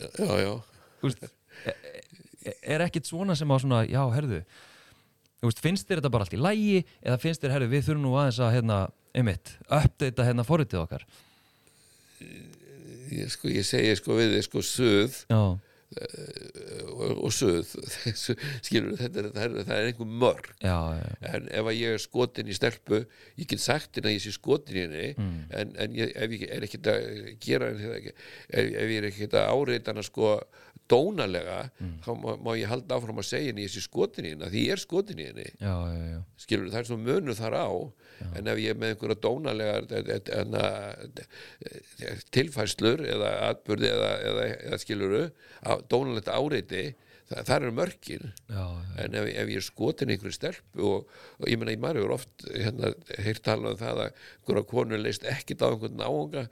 Já, 0.00 0.34
já, 0.40 0.52
Þú 1.02 1.08
veist, 1.08 1.24
er, 1.66 2.60
er 2.76 2.84
ekkit 2.86 3.10
svona 3.10 3.34
sem 3.38 3.50
að 3.50 3.64
svona, 3.66 3.82
já, 3.90 4.02
herðu 4.14 4.44
veist, 5.46 5.62
finnst 5.62 5.88
þér 5.88 6.00
þetta 6.00 6.12
bara 6.14 6.26
allt 6.26 6.36
í 6.36 6.40
lægi 6.40 6.78
eða 7.02 7.18
finnst 7.22 7.42
þér, 7.42 7.54
herðu, 7.56 7.70
við 7.72 7.84
þurfum 7.88 8.06
nú 8.06 8.14
aðeins 8.18 8.40
að 8.42 8.54
hérna, 8.56 8.78
einmitt, 9.18 9.54
uppdata 9.66 10.26
hérna 10.28 10.46
forritið 10.46 10.82
okkar? 10.84 11.04
Ég, 13.12 13.28
sko, 13.32 13.50
ég 13.50 13.66
segi 13.66 13.96
sko 13.98 14.16
við 14.20 14.36
þið 14.36 14.44
sko 14.46 14.64
söð 14.66 15.18
já, 15.26 15.40
og, 16.92 17.12
og 17.26 17.32
suð. 17.34 17.72
Skilur 18.66 18.96
þetta 19.00 19.22
er, 19.22 19.28
það 19.34 19.44
er, 19.44 19.56
það 19.68 19.74
er 19.78 19.88
einhver 19.90 20.10
mörg. 20.22 20.48
Já, 20.62 20.76
já, 20.98 21.06
en 21.32 21.48
ef 21.52 21.68
að 21.72 21.78
ég 21.78 21.96
er 21.96 22.02
skotin 22.02 22.50
í 22.52 22.56
stelpu 22.56 23.00
ég 23.40 23.48
get 23.52 23.62
sagt 23.62 23.96
henni 23.98 24.12
að 24.12 24.16
ég 24.18 24.24
sé 24.26 24.34
skotin 24.36 24.78
í 24.78 24.84
henni 24.86 25.08
Mm. 25.12 25.32
en, 25.52 25.72
en 25.82 25.94
ég, 25.98 26.12
ef 26.16 26.32
ég 26.32 26.42
er 26.54 26.64
ekkert 26.64 26.86
að 26.88 27.06
gera 27.42 27.66
ef, 27.74 28.06
ef 28.48 28.92
ég 28.92 28.98
er 29.02 29.06
ekkert 29.10 29.34
að 29.36 29.50
áreita 29.52 29.92
hana 29.92 30.04
sko 30.06 30.30
dónalega 30.90 31.58
Mm. 31.82 31.98
þá 32.04 32.10
má, 32.20 32.30
má 32.42 32.50
ég 32.58 32.68
halda 32.70 32.96
áfram 32.96 33.20
að 33.22 33.28
segja 33.28 33.50
henni 33.52 33.66
ég 33.66 33.72
sé 33.74 33.82
skotin 33.84 34.26
í 34.28 34.32
henni 34.34 34.48
því 34.52 34.62
ég 34.66 34.72
er 34.76 34.82
skotin 34.82 35.20
í 35.22 35.26
henni. 35.28 35.46
Já, 35.60 35.74
skilur 36.42 36.70
það 36.72 36.80
er 36.82 36.88
svona 36.90 37.06
munur 37.10 37.38
þar 37.38 37.56
á 37.60 37.68
en 38.38 38.50
ef 38.52 38.60
ég 38.62 38.74
er 38.74 38.80
með 38.80 38.94
einhverja 38.94 39.22
dónalega 39.24 39.76
tilfæslur 42.34 43.04
eða 43.06 43.32
atbyrði 43.50 43.88
eða, 43.92 44.12
eða, 44.30 44.50
eða 44.68 44.82
skilur 44.82 45.16
dónalegt 45.90 46.30
áreiti 46.32 46.84
það, 47.32 47.42
það 47.48 47.56
eru 47.56 47.72
mörkin. 47.76 48.30
Já, 48.50 48.62
já. 48.62 48.94
en 49.04 49.16
ef, 49.18 49.28
ef 49.42 49.52
ég 49.52 49.60
er 49.60 49.66
skotin 49.66 50.12
einhverju 50.12 50.36
stelpu 50.36 50.86
og, 50.88 51.18
og 51.40 51.50
ég 51.50 51.60
meina, 51.60 51.74
ég 51.74 51.82
maður 51.82 52.00
hefur 52.02 52.14
oft 52.16 52.46
hérna, 52.50 52.92
heyrt 53.26 53.44
tala 53.46 53.72
um 53.72 53.80
það 53.80 54.02
að 54.04 54.08
einhverja 54.08 54.64
konu 54.72 55.00
leist 55.00 55.28
ekkit 55.32 55.64
á 55.64 55.66
einhvern 55.70 56.00
náunga 56.00 56.46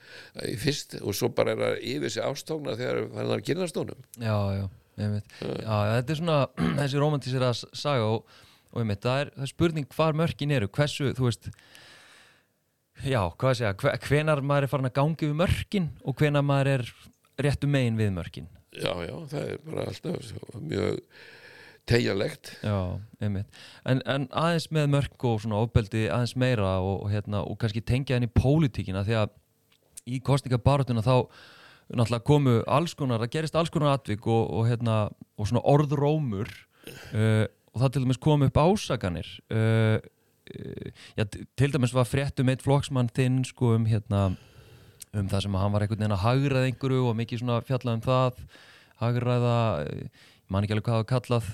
í 0.47 0.57
fyrst 0.61 0.99
og 1.01 1.17
svo 1.17 1.33
bara 1.37 1.57
er 1.57 1.65
að 1.71 1.81
yfir 1.95 2.15
sig 2.15 2.27
ástókna 2.27 2.77
þegar 2.81 3.03
hann 3.17 3.27
er 3.27 3.35
að 3.39 3.47
kynastónum 3.49 4.07
Já, 4.17 4.37
já, 4.57 4.65
ég 5.03 5.17
veit 5.17 5.35
já, 5.41 5.75
þetta 5.97 6.15
er 6.15 6.23
svona 6.23 6.39
þessi 6.81 7.03
romantísera 7.05 7.53
saga 7.57 8.15
og, 8.17 8.39
og 8.71 8.87
veit, 8.87 9.03
það 9.03 9.23
er, 9.25 9.33
það 9.37 9.47
er 9.47 9.53
spurning 9.53 9.89
hvar 9.97 10.19
mörkin 10.19 10.55
eru, 10.55 10.71
hversu, 10.71 11.11
þú 11.17 11.27
veist 11.27 11.51
já, 13.05 13.21
hvað 13.25 13.51
að 13.51 13.59
segja 13.61 13.75
hve, 13.83 13.97
hvenar 14.07 14.43
maður 14.47 14.67
er 14.67 14.73
farin 14.73 14.91
að 14.91 14.97
gangi 15.01 15.29
við 15.29 15.37
mörkin 15.41 15.91
og 16.05 16.17
hvenar 16.21 16.47
maður 16.47 16.73
er 16.77 16.89
réttu 17.41 17.71
megin 17.71 17.99
við 18.01 18.15
mörkin? 18.17 18.49
Já, 18.71 18.93
já, 19.03 19.15
það 19.33 19.45
er 19.45 19.63
bara 19.67 19.87
alltaf 19.91 20.59
mjög 20.63 20.99
tegjalegt 21.91 22.53
Já, 22.63 23.01
einmitt. 23.23 23.61
En, 23.89 24.03
en 24.07 24.27
aðeins 24.37 24.69
með 24.75 24.91
mörk 24.95 25.25
og 25.27 25.41
svona 25.43 25.63
ofbeldi 25.65 26.07
aðeins 26.07 26.37
meira 26.39 26.77
og, 26.79 27.07
og, 27.07 27.09
hérna, 27.13 27.43
og 27.43 27.59
kannski 27.61 27.83
tengja 27.83 28.19
henni 28.19 28.31
í 28.31 28.37
pólitíkina 28.37 29.03
því 29.07 29.17
að 29.25 29.35
í 30.11 30.21
kostningabaratuna 30.25 31.03
þá 31.05 31.15
náttúrulega 31.91 32.27
komu 32.27 32.59
alls 32.71 32.95
konar, 32.95 33.23
það 33.25 33.35
gerist 33.35 33.57
alls 33.59 33.73
konar 33.75 33.97
atvik 33.97 34.27
og, 34.31 34.45
og, 34.47 34.69
hérna, 34.71 35.01
og 35.35 35.49
svona 35.51 35.65
orðrómur 35.67 36.51
uh, 36.51 37.47
og 37.75 37.83
það 37.83 37.93
til 37.93 38.05
dæmis 38.05 38.23
kom 38.23 38.47
upp 38.47 38.61
ásakanir 38.61 39.29
uh, 39.53 39.99
uh, 39.99 40.89
já, 41.19 41.25
til 41.29 41.75
dæmis 41.75 41.95
var 41.95 42.09
fréttum 42.09 42.51
eitt 42.53 42.65
flokksmann 42.65 43.13
þinn 43.17 43.43
sko 43.49 43.75
um 43.77 43.87
hérna 43.91 44.33
um 45.15 45.31
það 45.31 45.47
sem 45.47 45.55
að 45.57 45.65
hann 45.65 45.73
var 45.75 45.85
einhvern 45.85 46.03
veginn 46.03 46.17
að 46.19 46.27
hagraða 46.27 46.71
einhverju 46.71 47.07
og 47.11 47.17
mikið 47.19 47.43
svona 47.43 47.63
fjallað 47.67 47.97
um 47.99 48.05
það 48.05 48.45
hagraða, 49.01 49.57
ég 49.89 50.29
man 50.51 50.67
ekki 50.67 50.75
alveg 50.75 50.87
hvað 50.89 51.01
var 51.01 51.09
kallað 51.09 51.49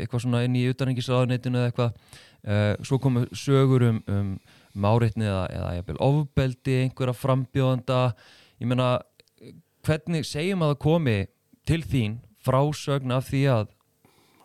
eitthvað 0.00 0.22
svona 0.22 0.42
inn 0.46 0.56
í 0.56 0.64
utanengisraðuneytinu 0.70 1.58
eða 1.60 1.70
eitthvað. 1.70 1.98
Uh, 2.46 2.72
svo 2.86 2.98
komu 3.02 3.24
sögur 3.34 3.82
um, 3.88 3.98
um 4.06 4.28
máritni 4.76 5.26
eða, 5.26 5.46
eða 5.50 5.70
jafnvel 5.78 6.00
ofbeldi 6.04 6.76
einhverja 6.84 7.16
frambjóðanda 7.16 8.00
ég 8.60 8.70
meina, 8.70 8.90
eh, 9.40 9.54
hvernig 9.86 10.26
segjum 10.28 10.64
að 10.64 10.74
það 10.74 10.82
komi 10.84 11.16
til 11.66 11.80
þín 11.82 12.18
frásögn 12.46 13.14
af 13.16 13.30
því 13.30 13.42
að 13.50 13.72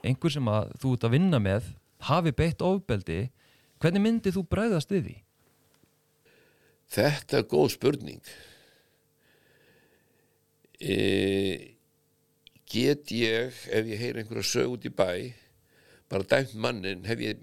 einhver 0.04 0.34
sem 0.34 0.48
að 0.52 0.72
þú 0.82 0.94
ert 0.96 1.06
að 1.08 1.14
vinna 1.16 1.40
með 1.44 1.68
hafi 2.08 2.32
beitt 2.38 2.64
ofbeldi 2.66 3.20
hvernig 3.82 4.02
myndið 4.06 4.36
þú 4.38 4.44
bregðast 4.50 4.94
við 4.94 5.04
því? 5.10 5.18
Þetta 6.92 7.38
er 7.40 7.46
góð 7.52 7.70
spurning 7.76 8.24
e, 10.82 10.96
Get 12.72 13.12
ég 13.12 13.52
ef 13.68 13.88
ég 13.92 14.00
heyri 14.00 14.22
einhverja 14.24 14.48
sög 14.48 14.76
út 14.78 14.86
í 14.88 14.92
bæ 14.96 15.10
bara 16.12 16.28
dæmt 16.28 16.54
mannin 16.60 17.06
hef 17.08 17.20
ég, 17.24 17.40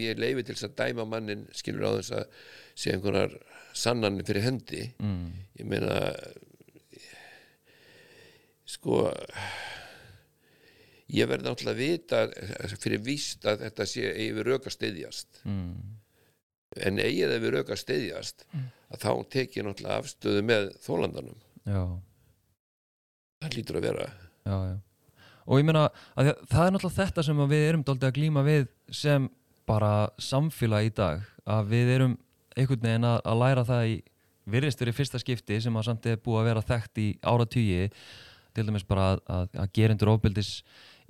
ég 0.00 0.18
leifi 0.20 0.42
til 0.44 0.54
þess 0.56 0.66
að 0.70 0.74
dæma 0.80 1.04
mannin 1.08 1.46
skilur 1.56 1.86
á 1.88 1.92
þess 2.00 2.14
að 2.18 2.40
sé 2.80 2.94
einhverjar 2.94 3.36
sannanir 3.76 4.26
fyrir 4.28 4.44
hendi 4.44 4.82
Mm. 5.00 5.30
ég 5.60 5.68
meina 5.68 5.98
sko 8.68 9.08
ég 11.14 11.30
verði 11.30 11.48
náttúrulega 11.48 11.76
að 11.76 11.80
vita 11.80 12.76
fyrir 12.82 13.02
víst 13.04 13.46
að 13.48 13.64
þetta 13.66 13.86
sé 13.88 14.12
yfir 14.26 14.52
rauk 14.52 14.68
að 14.68 14.76
styðjast. 14.76 15.42
Mm. 15.48 15.96
en 16.86 17.00
eigið 17.02 17.32
ef 17.34 17.40
við 17.42 17.50
rauk 17.56 17.70
að 17.74 17.80
styðjast 17.80 18.44
að 18.54 19.00
þá 19.02 19.12
tek 19.34 19.56
ég 19.56 19.66
náttúrulega 19.66 19.98
afstöðu 19.98 20.44
með 20.46 20.68
þólandanum. 20.84 21.40
Já, 21.66 21.82
það 23.42 23.56
lítur 23.56 23.80
að 23.80 23.86
vera. 23.88 24.06
Já, 24.46 24.56
já. 24.70 24.76
Og 25.50 25.58
ég 25.58 25.66
meina 25.66 25.88
að 26.14 26.30
það 26.46 26.64
er 26.66 26.74
náttúrulega 26.76 26.98
þetta 27.00 27.26
sem 27.26 27.44
við 27.50 27.66
erum 27.66 27.84
dálítið 27.86 28.08
að 28.10 28.16
glíma 28.20 28.46
við 28.46 28.68
sem 28.94 29.26
bara 29.66 29.92
samfélag 30.22 30.86
í 30.86 30.94
dag 30.94 31.26
að 31.50 31.72
við 31.72 31.92
erum 31.96 32.16
einhvern 32.54 32.86
veginn 32.86 33.08
að, 33.08 33.20
að 33.24 33.40
læra 33.42 33.66
það 33.66 33.90
í 33.90 33.96
virðist 34.50 34.82
verið 34.82 34.98
fyrsta 34.98 35.20
skipti 35.22 35.58
sem 35.62 35.76
að 35.76 35.86
samt 35.88 36.06
er 36.10 36.20
búið 36.22 36.40
að 36.40 36.48
vera 36.50 36.66
þekkt 36.70 37.00
í 37.02 37.08
áratugi 37.22 37.88
til 38.56 38.66
dæmis 38.66 38.86
bara 38.86 39.12
að, 39.12 39.20
að, 39.30 39.58
að 39.62 39.72
gerendur 39.78 40.12
ofbeldis 40.14 40.52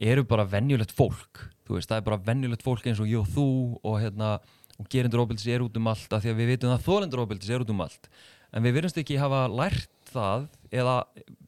eru 0.01 0.25
bara 0.25 0.49
venjulegt 0.49 0.95
fólk 0.97 1.47
veist, 1.75 1.91
það 1.91 2.01
er 2.01 2.07
bara 2.07 2.21
venjulegt 2.27 2.65
fólk 2.65 2.87
eins 2.89 3.01
og 3.03 3.11
ég 3.11 3.21
og 3.21 3.31
þú 3.31 3.47
og 3.87 3.97
hérna 4.03 4.35
og 4.81 4.89
gerendur 4.91 5.25
ofbeldis 5.25 5.49
er 5.53 5.65
út 5.65 5.77
um 5.77 5.91
allt 5.91 6.15
af 6.17 6.23
því 6.25 6.33
að 6.33 6.39
við 6.41 6.53
vitum 6.55 6.73
að 6.75 6.87
þólendur 6.87 7.25
ofbeldis 7.25 7.51
er 7.53 7.65
út 7.65 7.73
um 7.73 7.83
allt. 7.85 8.09
En 8.51 8.65
við 8.65 8.79
virðumst 8.79 9.01
ekki 9.03 9.19
hafa 9.21 9.43
lært 9.53 9.91
það 10.11 10.47
eða, 10.73 10.95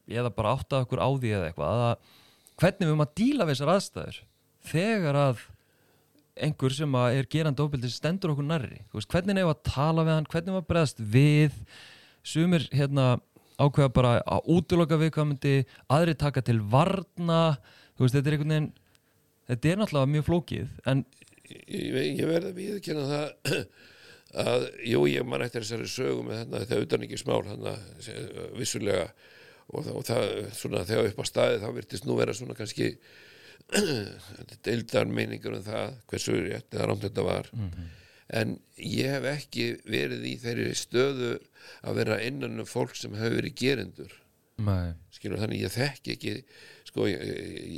eða 0.07 0.33
bara 0.37 0.53
áttað 0.53 0.85
okkur 0.85 1.01
á 1.01 1.09
því 1.09 1.33
eða 1.33 1.49
eitthvað 1.49 1.83
að 1.87 2.13
hvernig 2.61 2.85
við 2.85 2.93
erum 2.93 3.03
að 3.05 3.15
díla 3.19 3.47
við 3.47 3.57
þessar 3.57 3.73
aðstæður 3.73 4.21
þegar 4.69 5.19
að 5.23 5.43
einhver 6.43 6.73
sem 6.77 6.95
er 7.01 7.27
gerandi 7.29 7.65
ofbeldis 7.65 7.97
stendur 7.99 8.33
okkur 8.33 8.47
nærri. 8.47 8.79
Veist, 8.93 9.09
hvernig 9.11 9.37
er 9.37 9.49
að 9.49 9.65
tala 9.67 10.05
við 10.05 10.17
hann, 10.17 10.29
hvernig 10.29 10.53
er 10.53 10.61
að 10.61 10.69
bregðast 10.69 11.03
við? 11.13 11.59
Sumir 12.23 12.65
hérna 12.73 13.17
ákveða 13.59 13.93
bara 13.93 14.13
að 14.21 14.47
útiloka 14.53 14.97
viðkvæmundi 15.01 15.57
aðri 15.93 16.15
taka 16.17 16.41
til 16.45 16.61
varna 16.71 17.57
veist, 18.03 18.17
þetta 18.17 18.29
er 18.29 18.37
einhvern 18.37 18.55
veginn 18.55 18.71
þetta 19.49 19.71
er 19.71 19.81
náttúrulega 19.81 20.13
mjög 20.13 20.27
flókið 20.29 20.69
en 20.91 21.03
ég, 21.49 21.97
ég 22.19 22.29
verði 22.29 22.51
að 22.51 22.59
viðkynna 22.61 23.07
það 23.09 23.57
að, 24.43 24.67
jú, 24.89 25.03
ég 25.11 25.27
man 25.29 25.45
eftir 25.45 25.65
þessari 25.65 25.89
sögu 25.91 26.25
með 26.27 26.41
þarna, 26.41 26.61
þetta 26.63 26.85
utan 26.87 27.07
ekki 27.07 27.19
smál 27.21 27.41
hana, 27.49 27.75
vissulega 28.57 29.09
og, 29.73 29.89
og 29.93 30.05
það, 30.07 30.31
svona, 30.57 30.85
þegar 30.87 31.11
upp 31.11 31.21
á 31.21 31.25
staði 31.29 31.59
þá 31.61 31.67
virtist 31.77 32.07
nú 32.07 32.17
vera 32.19 32.35
svona 32.37 32.57
kannski 32.57 32.93
deildar 34.65 35.09
meiningur 35.09 35.57
um 35.57 35.65
það 35.65 35.93
hversu 36.11 36.39
rétt 36.41 36.73
eða 36.75 36.89
rámt 36.89 37.05
þetta 37.05 37.25
var. 37.25 37.51
En 38.33 38.55
ég 38.79 39.13
hef 39.13 39.25
ekki 39.29 39.65
verið 39.85 40.25
í 40.25 40.33
þeirri 40.41 40.73
stöðu 40.77 41.31
að 41.83 41.99
vera 41.99 42.19
innan 42.25 42.59
um 42.63 42.67
fólk 42.67 42.95
sem 42.97 43.13
hefur 43.17 43.37
verið 43.39 43.57
gerendur. 43.59 44.19
Nei. 44.63 44.93
skilur 45.09 45.41
þannig 45.41 45.63
ég 45.63 45.71
þekki 45.73 46.13
ekki 46.13 46.33
sko 46.93 47.09
ég, 47.09 47.23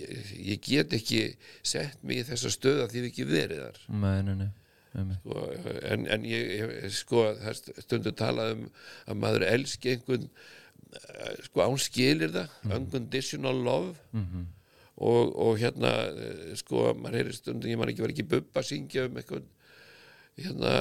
ég, 0.02 0.34
ég 0.52 0.62
get 0.68 0.94
ekki 0.98 1.22
sett 1.64 2.04
mig 2.04 2.20
í 2.20 2.28
þessa 2.28 2.52
stöða 2.52 2.90
því 2.92 3.06
við 3.06 3.10
ekki 3.14 3.28
verið 3.30 3.64
þar. 3.64 3.80
Nei, 4.04 4.18
nei, 4.28 4.36
nei, 4.44 4.50
sko, 5.22 5.46
en, 5.94 6.06
en 6.12 6.28
ég, 6.28 6.76
sko 6.92 7.30
stundu 7.80 8.12
talað 8.12 8.58
um 8.58 8.68
að 9.08 9.24
maður 9.24 9.48
elski 9.48 9.96
einhvern 9.96 10.28
eh, 10.28 11.32
sko 11.48 11.64
án 11.64 11.80
skilir 11.80 12.36
það 12.36 12.76
unconditional 12.76 13.64
love. 13.64 13.96
Mm 14.12 14.52
og, 14.96 15.36
og 15.36 15.58
hérna 15.60 15.92
eh, 16.08 16.56
sko 16.60 16.94
maður 16.96 17.20
heyri 17.20 17.36
stundum, 17.36 17.72
ég 17.72 17.80
man 17.80 17.92
ekki 17.92 18.06
var 18.06 18.14
ekki 18.14 18.28
bubba 18.32 18.62
að 18.62 18.70
syngja 18.70 19.08
um 19.10 19.20
eitthvað 19.20 19.48
hérna, 20.40 20.74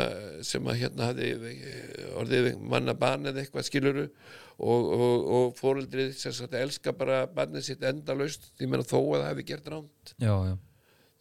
sem 0.46 0.66
að 0.66 0.80
hérna 0.82 1.10
eh, 1.22 2.04
orðið 2.18 2.50
manna 2.58 2.94
barn 2.98 3.30
eða 3.30 3.44
eitthvað 3.44 3.68
skiluru 3.68 4.04
og, 4.04 4.90
og, 4.96 5.16
og 5.36 5.56
fóreldrið 5.58 6.14
sem 6.18 6.34
sagt 6.34 6.56
elska 6.58 6.94
bara 6.96 7.24
barnið 7.30 7.68
sitt 7.68 7.86
endalaust. 7.86 8.50
Því 8.58 8.70
menn 8.70 8.86
þó 8.86 8.98
að 9.00 9.20
það 9.20 9.28
hefði 9.30 9.46
gert 9.50 9.72
ránt 9.72 10.14
Já, 10.18 10.34
já, 10.50 10.54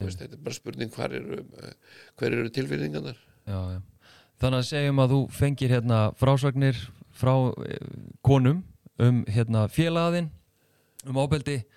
veist, 0.02 0.22
þetta 0.22 0.38
er 0.38 0.43
bara 0.48 0.60
spurning 0.60 1.00
eru, 1.10 1.41
eh, 1.62 1.74
hver 2.19 2.38
eru 2.39 2.54
tilfinningarnar. 2.54 3.19
Já, 3.48 3.82
Þannig 4.43 4.60
að 4.60 4.67
segjum 4.67 5.00
að 5.00 5.13
þú 5.13 5.19
fengir 5.32 5.72
hérna 5.72 5.98
frásagnir 6.19 6.80
frá 7.13 7.36
eh, 7.67 7.91
konum 8.26 8.63
um 9.02 9.22
hérna 9.30 9.67
félagðinn 9.72 10.32
um 11.10 11.19
ábeldi 11.22 11.62
ég 11.62 11.69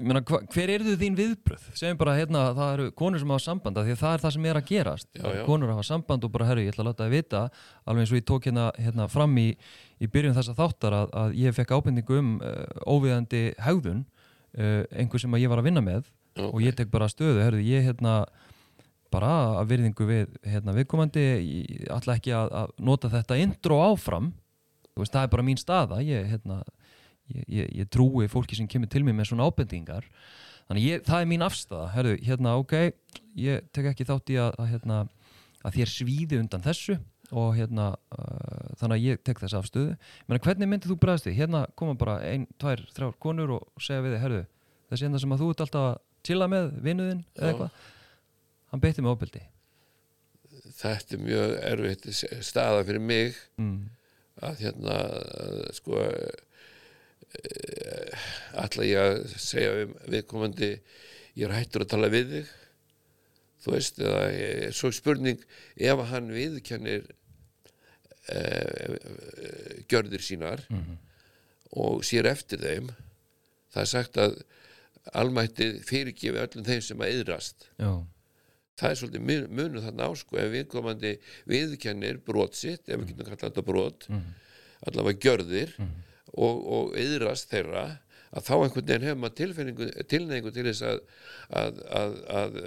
meina, 0.00 0.20
hver 0.24 0.70
eru 0.76 0.94
þín 1.00 1.16
viðbröð? 1.18 1.64
Segjum 1.78 1.98
bara 2.00 2.14
hérna 2.18 2.42
að 2.50 2.60
það 2.60 2.72
eru 2.76 2.86
konur 3.00 3.22
sem 3.22 3.32
hafa 3.34 3.44
samband 3.44 3.80
því 3.80 3.94
að 3.94 4.00
það 4.02 4.14
er 4.16 4.22
það 4.24 4.34
sem 4.36 4.46
er 4.50 4.60
að 4.60 4.68
gerast 4.70 5.08
Já, 5.18 5.24
já. 5.36 5.42
konur 5.48 5.72
hafa 5.74 5.86
samband 5.88 6.26
og 6.26 6.32
bara 6.34 6.48
herru, 6.50 6.64
ég 6.64 6.72
ætla 6.74 6.84
að 6.84 6.90
láta 6.90 7.06
það 7.06 7.14
vita 7.16 7.42
alveg 7.84 8.04
eins 8.04 8.12
og 8.14 8.20
ég 8.20 8.26
tók 8.30 8.48
hérna, 8.48 8.66
hérna 8.78 9.08
fram 9.10 9.36
í, 9.42 9.48
í 10.00 10.10
byrjun 10.12 10.36
þessa 10.38 10.56
þáttar 10.58 10.96
að, 11.00 11.12
að 11.24 11.34
ég 11.40 11.56
fekk 11.58 11.74
ábendingu 11.76 12.20
um 12.20 12.30
uh, 12.38 12.62
óviðandi 12.86 13.42
hegðun 13.66 14.04
uh, 14.06 14.82
einhver 14.94 15.22
sem 15.24 15.38
ég 15.42 15.52
var 15.52 15.62
að 15.62 15.70
vinna 15.70 15.84
með 15.84 16.08
Ok. 16.38 16.52
og 16.54 16.60
ég 16.62 16.76
tek 16.78 16.90
bara 16.92 17.08
stöðu, 17.10 17.40
herru, 17.42 17.58
ég 17.66 17.82
hérna 17.88 18.20
bara 19.10 19.30
að 19.58 19.72
virðingu 19.72 20.06
við 20.06 20.36
hérna 20.46 20.74
viðkomandi, 20.76 21.24
ég 21.42 21.88
ætla 21.90 22.14
ekki 22.20 22.30
að, 22.38 22.52
að 22.54 22.70
nota 22.86 23.10
þetta 23.10 23.38
intro 23.42 23.80
áfram 23.82 24.28
veist, 24.94 25.10
það 25.14 25.24
er 25.26 25.32
bara 25.32 25.44
mín 25.46 25.58
staða 25.58 25.98
ég, 26.06 26.28
hérna, 26.30 26.60
ég, 27.34 27.44
ég, 27.48 27.70
ég 27.82 27.90
trúi 27.92 28.28
fólki 28.30 28.58
sem 28.58 28.68
kemur 28.70 28.90
til 28.90 29.04
mig 29.06 29.16
með 29.16 29.30
svona 29.30 29.46
ábendingar. 29.48 30.06
Þannig 30.70 30.86
ég, 30.86 31.06
það 31.06 31.22
er 31.22 31.30
mín 31.30 31.46
afstæða 31.46 31.86
herru, 31.94 32.16
hérna 32.26 32.56
ok, 32.60 32.74
ég 33.38 33.64
tek 33.74 33.88
ekki 33.90 34.06
þátt 34.06 34.30
í 34.30 34.36
að, 34.38 34.52
að, 34.54 34.68
hérna, 34.74 34.98
að 35.66 35.78
þér 35.78 35.92
svíði 35.94 36.38
undan 36.38 36.66
þessu 36.66 36.98
og 37.30 37.54
hérna 37.54 37.92
uh, 38.14 38.68
þannig 38.78 38.96
að 38.96 39.06
ég 39.06 39.24
tek 39.26 39.40
þess 39.42 39.56
afstöðu. 39.58 39.96
Menn 40.26 40.42
hvernig 40.42 40.70
myndið 40.70 40.92
þú 40.92 40.98
bregðast 41.02 41.26
því, 41.26 41.34
hérna 41.38 41.64
koma 41.78 41.96
bara 41.98 42.18
ein, 42.26 42.46
tvær, 42.62 42.82
þrjár 42.94 43.16
konur 43.22 43.56
og 43.58 43.82
segja 43.82 44.04
við 44.04 44.16
þig 44.16 44.24
herru, 44.24 44.42
þessi 44.90 45.08
enda 45.08 45.22
sem 45.22 45.34
að 45.34 45.42
þú 45.42 45.50
ert 45.54 45.64
alltaf 45.66 45.88
að 45.88 45.98
chilla 46.26 46.50
með 46.50 46.70
vinuðinn 46.84 47.24
eða 47.38 47.50
eitthvað 47.52 47.88
hann 48.70 48.82
beitti 48.82 49.04
með 49.04 49.14
ofbeldi. 49.14 49.42
Þetta 50.80 51.16
er 51.16 51.24
mjög 51.24 51.54
erfitt 51.70 52.06
staða 52.46 52.84
fyrir 52.88 53.04
mig 53.04 53.38
mm. 53.60 53.80
að 54.46 54.62
hérna 54.64 54.98
sko 55.76 56.04
ætla 58.64 58.86
ég 58.88 58.98
að 59.00 59.20
segja 59.38 59.74
um 59.84 59.92
viðkomandi 60.10 60.70
ég 61.38 61.44
er 61.46 61.54
hættur 61.54 61.84
að 61.84 61.92
tala 61.94 62.10
við 62.12 62.32
þig 62.34 62.48
þú 63.60 63.74
veist, 63.74 63.98
eða 64.00 64.22
eh, 64.32 64.70
svo 64.74 64.90
spurning 64.96 65.42
ef 65.76 66.02
hann 66.10 66.30
viðkennir 66.34 67.04
eh, 68.32 68.96
gjörðir 69.90 70.24
sínar 70.24 70.62
og 71.76 72.02
sér 72.06 72.26
eftir 72.32 72.58
þeim 72.64 72.88
það 73.70 73.82
er 73.84 73.90
sagt 73.90 74.18
að 74.18 74.38
almættið 75.16 75.78
fyrirgefi 75.86 76.40
öllum 76.42 76.66
þeim 76.66 76.82
sem 76.84 77.00
að 77.04 77.12
yðrast 77.20 77.68
það 78.80 78.90
er 78.90 78.98
svolítið 79.00 79.24
mun- 79.28 79.50
munur 79.60 79.84
þarna 79.86 80.08
á 80.08 80.10
sko 80.18 80.38
ef 80.42 80.50
viðkomandi 80.56 81.14
viðkennir 81.48 82.18
brot 82.26 82.54
sitt 82.58 82.88
ef 82.90 82.98
við 83.00 83.12
getum 83.12 83.30
kallað 83.30 83.46
þetta 83.48 83.66
brot 83.70 84.08
allavega 84.88 85.20
gjörðir 85.26 85.74
og, 86.34 86.62
og 86.76 86.96
yðrast 87.00 87.50
þeirra 87.50 87.84
að 88.30 88.46
þá 88.46 88.52
einhvern 88.56 88.86
veginn 88.86 89.06
hefur 89.08 89.20
maður 89.24 90.04
tilneigingu 90.10 90.52
til 90.54 90.66
þess 90.68 90.84
að, 90.86 91.00
að, 91.62 91.80
að, 92.00 92.18
að 92.40 92.60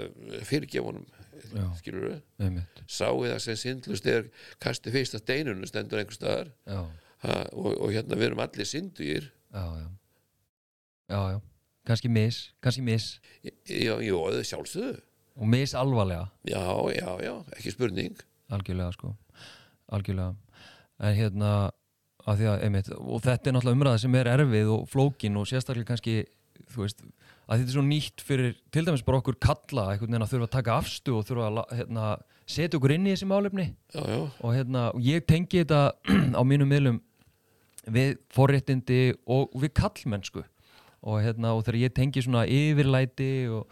Já. 1.54 1.66
skilur 1.78 2.06
við, 2.08 2.60
sáu 2.90 3.24
það 3.24 3.40
sem 3.44 3.58
syndlust 3.60 4.08
er 4.10 4.28
kasti 4.64 4.94
fyrst 4.94 5.18
að 5.18 5.24
steinunum 5.26 5.70
stendur 5.70 6.02
einhver 6.02 6.18
staðar. 6.18 6.52
Ha, 7.24 7.40
og, 7.56 7.70
og 7.78 7.94
hérna 7.94 8.18
við 8.20 8.30
erum 8.30 8.44
allir 8.44 8.68
syndugir. 8.68 9.30
Já, 9.54 9.64
já. 9.80 9.88
Já, 11.14 11.20
já, 11.36 11.40
kannski 11.88 12.10
mis 12.12 12.40
kannski 12.64 12.84
mis. 12.84 13.08
Já, 13.70 13.96
já, 14.04 14.16
sjálfsögðu. 14.50 14.96
Og 15.40 15.50
mis 15.50 15.74
alvarlega. 15.78 16.28
Já, 16.48 16.64
já, 16.94 17.10
já, 17.26 17.34
ekki 17.58 17.74
spurning. 17.74 18.20
Algjörlega 18.54 18.94
sko. 18.96 19.14
Algjörlega. 19.94 20.36
En 21.04 21.16
hérna 21.18 21.54
að 22.24 22.40
því 22.40 22.50
að, 22.52 22.62
einmitt, 22.68 22.90
og 22.96 23.24
þetta 23.24 23.50
er 23.50 23.56
náttúrulega 23.56 23.80
umræða 23.80 24.02
sem 24.04 24.16
er 24.20 24.30
erfið 24.32 24.72
og 24.74 24.84
flókin 24.92 25.40
og 25.40 25.48
sérstaklega 25.50 25.90
kannski 25.92 26.16
þú 26.74 26.86
veist, 26.86 27.04
að 27.48 27.60
þetta 27.60 27.72
er 27.72 27.76
svo 27.76 27.86
nýtt 27.88 28.24
fyrir 28.24 28.54
til 28.74 28.86
dæmis 28.88 29.04
bara 29.06 29.20
okkur 29.20 29.38
kalla 29.44 29.90
einhvern 29.92 30.14
veginn 30.14 30.26
að 30.26 30.34
þurfa 30.34 30.48
að 30.48 30.56
taka 30.56 30.78
afstu 30.80 31.18
og 31.18 31.26
þurfa 31.28 31.50
að 31.50 31.74
hérna, 31.80 32.06
setja 32.56 32.80
okkur 32.80 32.96
inn 32.96 33.08
í 33.08 33.14
þessi 33.14 33.30
málefni. 33.30 33.68
Já, 33.94 34.02
já, 34.08 34.20
og 34.40 34.56
hérna, 34.56 34.86
og 34.94 35.04
ég 35.04 35.26
tengi 35.28 35.64
þetta 35.64 35.82
á 36.40 36.42
mínum 36.48 36.72
miðlum 36.72 37.02
við 37.94 38.16
forréttindi 38.32 39.02
og 39.28 39.52
við 39.60 39.74
kallmennsku 39.76 40.44
og 41.04 41.20
hérna, 41.20 41.52
og 41.52 41.66
þegar 41.66 41.82
ég 41.82 41.96
tengi 41.98 42.24
svona 42.24 42.46
yfirlæti 42.48 43.34
og, 43.52 43.68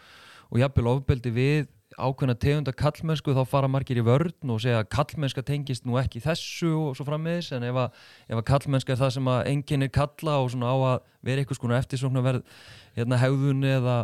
og 0.51 0.59
jafnvel 0.59 0.91
ofbeldi 0.97 1.31
við 1.35 1.69
ákveðna 1.97 2.35
tegunda 2.39 2.73
kallmennsku 2.75 3.33
þá 3.35 3.41
fara 3.49 3.69
margir 3.71 3.99
í 3.99 4.05
vörn 4.05 4.53
og 4.53 4.61
segja 4.63 4.81
að 4.81 4.89
kallmennska 4.95 5.43
tengist 5.45 5.85
nú 5.87 5.97
ekki 5.99 6.21
þessu 6.23 6.71
og 6.77 6.97
svo 6.97 7.05
frammiðis 7.07 7.51
en 7.57 7.65
ef 7.67 7.79
að, 7.83 8.01
ef 8.29 8.39
að 8.39 8.47
kallmennska 8.47 8.95
er 8.95 9.01
það 9.01 9.13
sem 9.17 9.31
að 9.33 9.41
enginn 9.51 9.85
er 9.87 9.93
kalla 9.95 10.37
og 10.43 10.51
svona 10.53 10.71
á 10.71 10.77
að 10.77 10.97
vera 11.27 11.43
eitthvað 11.43 11.59
skona 11.59 11.79
eftirsóknar 11.81 12.27
verð 12.27 12.55
hérna, 12.97 13.19
hegðun 13.21 13.67
eða, 13.67 13.97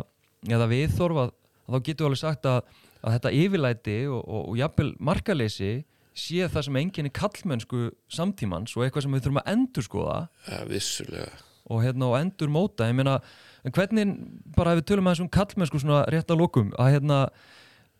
eða 0.48 0.70
viðþorf 0.72 1.22
að, 1.24 1.34
að 1.66 1.76
þá 1.76 1.88
getur 1.88 2.04
við 2.04 2.10
alveg 2.10 2.22
sagt 2.22 2.48
að, 2.50 2.72
að 3.02 3.16
þetta 3.16 3.34
yfirlæti 3.42 3.98
og, 4.12 4.22
og, 4.22 4.42
og 4.42 4.60
jafnvel 4.60 4.90
markaleysi 5.10 5.72
sé 6.18 6.48
það 6.50 6.66
sem 6.66 6.80
enginn 6.80 7.08
er 7.08 7.14
kallmennsku 7.14 7.82
samtímans 8.12 8.74
og 8.76 8.84
eitthvað 8.84 9.06
sem 9.06 9.14
við 9.14 9.26
þurfum 9.26 9.42
að 9.42 9.52
endurskoða. 9.52 10.16
Ja, 10.48 10.64
vissulega. 10.68 11.28
Og, 11.68 11.82
hérna, 11.84 12.08
og 12.08 12.16
endur 12.18 12.50
móta 12.50 12.88
ég 12.88 12.96
meina, 12.96 13.18
en 13.66 13.74
hvernig 13.76 14.14
bara 14.56 14.72
ef 14.72 14.80
við 14.80 14.88
tölum 14.90 15.10
aðeins 15.10 15.24
um 15.26 15.30
kallmennsku 15.32 15.80
svona 15.82 16.04
rétt 16.08 16.30
að 16.32 16.40
lokum 16.40 16.72
að 16.80 16.94
hérna, 16.96 17.18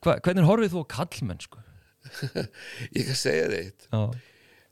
hva, 0.05 0.19
hvernig 0.25 0.49
horfið 0.49 0.75
þú 0.75 0.85
á 0.85 0.93
kallmennsku? 0.97 1.63
ég 2.97 3.09
kan 3.09 3.19
segja 3.19 3.49
þitt 3.53 3.89
Já, 3.93 4.03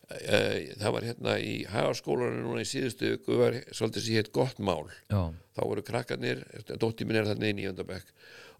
Eh, 0.06 0.68
það 0.78 0.92
var 0.94 1.04
hérna 1.08 1.32
í 1.42 1.54
hagaskólanum 1.66 2.44
núna 2.44 2.62
í 2.62 2.68
síðustu 2.70 3.08
viku 3.16 3.38
var 3.40 3.56
svolítið 3.74 4.04
sem 4.04 4.14
hétt 4.14 4.28
gott 4.34 4.60
mál. 4.62 4.84
Já, 5.10 5.32
þá 5.56 5.62
voru 5.66 5.82
krakkarnir, 5.82 6.44
dóttir 6.78 7.08
minn 7.08 7.18
er 7.18 7.26
þarna 7.26 7.48
í 7.50 7.64
Jöndabæk 7.64 8.12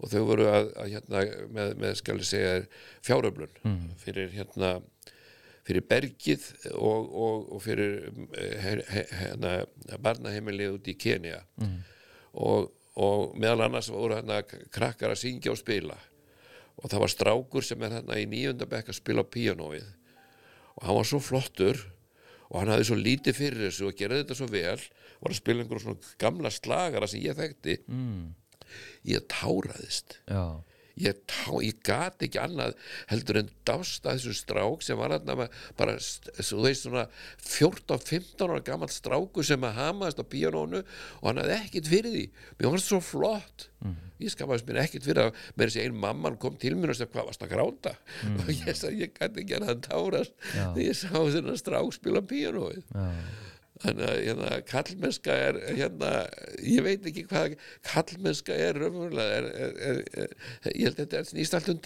og 0.02 0.10
þau 0.10 0.24
voru 0.26 0.48
að, 0.50 0.72
að 0.74 0.90
hérna 0.96 1.22
með, 1.54 1.70
með 1.84 1.94
skal 2.00 2.16
ég 2.18 2.26
segja 2.26 2.56
fjáröflun 3.06 3.54
fyrir 4.02 4.34
hérna 4.34 4.72
fyrir 5.66 5.86
bergið 5.86 6.50
og, 6.74 7.14
og, 7.14 7.46
og 7.54 7.62
fyrir 7.62 8.10
eh, 8.34 8.82
hérna 9.22 9.54
barnaheimilið 10.02 10.74
út 10.80 10.90
í 10.90 10.98
Kenya 10.98 11.44
og, 12.34 12.72
og 12.98 13.38
meðal 13.38 13.68
annars 13.68 13.92
voru 13.94 14.18
hérna 14.18 14.42
krakkar 14.74 15.14
að 15.14 15.22
syngja 15.22 15.54
og 15.54 15.62
spila 15.62 15.94
og 16.76 16.90
það 16.92 17.02
var 17.02 17.12
strákur 17.12 17.66
sem 17.66 17.84
er 17.86 17.98
hérna 17.98 18.18
í 18.20 18.26
nýjöndabæk 18.30 18.90
að 18.92 18.98
spila 18.98 19.24
á 19.24 19.32
píanóið. 19.32 19.86
Og 20.76 20.86
hann 20.86 20.98
var 20.98 21.08
svo 21.08 21.20
flottur 21.24 21.80
og 22.50 22.60
hann 22.60 22.72
hafði 22.74 22.88
svo 22.90 22.98
lítið 23.00 23.38
fyrir 23.38 23.64
þessu 23.66 23.88
og 23.88 23.98
gerði 23.98 24.22
þetta 24.22 24.38
svo 24.38 24.48
vel 24.52 24.80
var 25.16 25.32
að 25.32 25.38
spila 25.38 25.64
einhverjum 25.64 25.84
svona 25.86 26.14
gamla 26.20 26.52
slagara 26.52 27.08
sem 27.10 27.24
ég 27.24 27.38
þekkti. 27.38 27.78
Mm, 27.88 28.26
ég 29.08 29.28
táraðist. 29.32 30.18
Já, 30.28 30.60
ég, 31.00 31.18
ég 31.62 31.78
gat 31.84 32.22
ekki 32.24 32.40
annað 32.40 32.74
heldur 33.10 33.40
en 33.42 33.50
dást 33.68 34.06
að 34.06 34.18
þessu 34.18 34.34
strák 34.38 34.84
sem 34.84 34.98
var 34.98 35.14
hann 35.16 35.28
bara, 35.76 35.96
þú 35.98 36.62
veist 36.64 36.86
svona 36.86 37.06
14-15 37.44 38.46
ára 38.46 38.62
gammal 38.64 38.90
stráku 38.92 39.44
sem 39.46 39.66
að 39.66 39.80
hamaðist 39.80 40.22
á 40.22 40.24
píanónu 40.32 40.82
og 40.82 41.28
hann 41.28 41.42
hafði 41.42 41.56
ekkit 41.60 41.90
fyrir 41.92 42.14
því. 42.16 42.26
Mér 42.58 42.72
fannst 42.72 42.92
svo 42.92 43.00
flott. 43.04 43.68
Ég 44.16 44.32
skamaðist 44.32 44.68
mér 44.70 44.78
ekkit 44.86 45.04
fyrir 45.04 45.26
að 45.26 45.40
með 45.54 45.66
þessi 45.68 45.82
ein 45.84 45.98
mamman 46.00 46.38
kom 46.40 46.54
til 46.60 46.72
mér 46.80 46.94
og 46.94 46.96
sagði 46.96 47.12
hvað 47.12 47.26
varst 47.28 47.42
að 47.44 47.50
gráta? 47.52 47.92
Og 48.40 48.52
ég 48.54 48.78
sagði 48.78 49.02
ég 49.04 49.12
gæti 49.18 49.42
ekki 49.42 49.58
að 49.58 49.66
hann 49.68 49.82
tárast 49.84 50.32
þegar 50.54 50.80
ég 50.86 50.96
sá 50.96 51.12
þennan 51.12 51.60
strák 51.60 51.90
spila 51.92 52.22
píanóið. 52.24 52.80
Já, 52.96 53.04
þannig 53.82 54.06
að 54.08 54.18
hérna, 54.22 54.50
kallmennska 54.70 55.36
er 55.48 55.58
hérna, 55.76 56.10
ég 56.64 56.84
veit 56.86 57.06
ekki 57.10 57.26
hvað 57.28 57.56
kallmennska 57.90 58.56
er 58.66 58.78
raunverulega 58.80 59.40
er, 59.40 59.48
er, 59.66 60.00
er, 60.24 60.34
ég 60.72 60.88
held 60.88 60.94
að 60.94 61.02
þetta 61.02 61.20
er 61.20 61.28
snýst 61.30 61.56
allt 61.58 61.70
um 61.72 61.80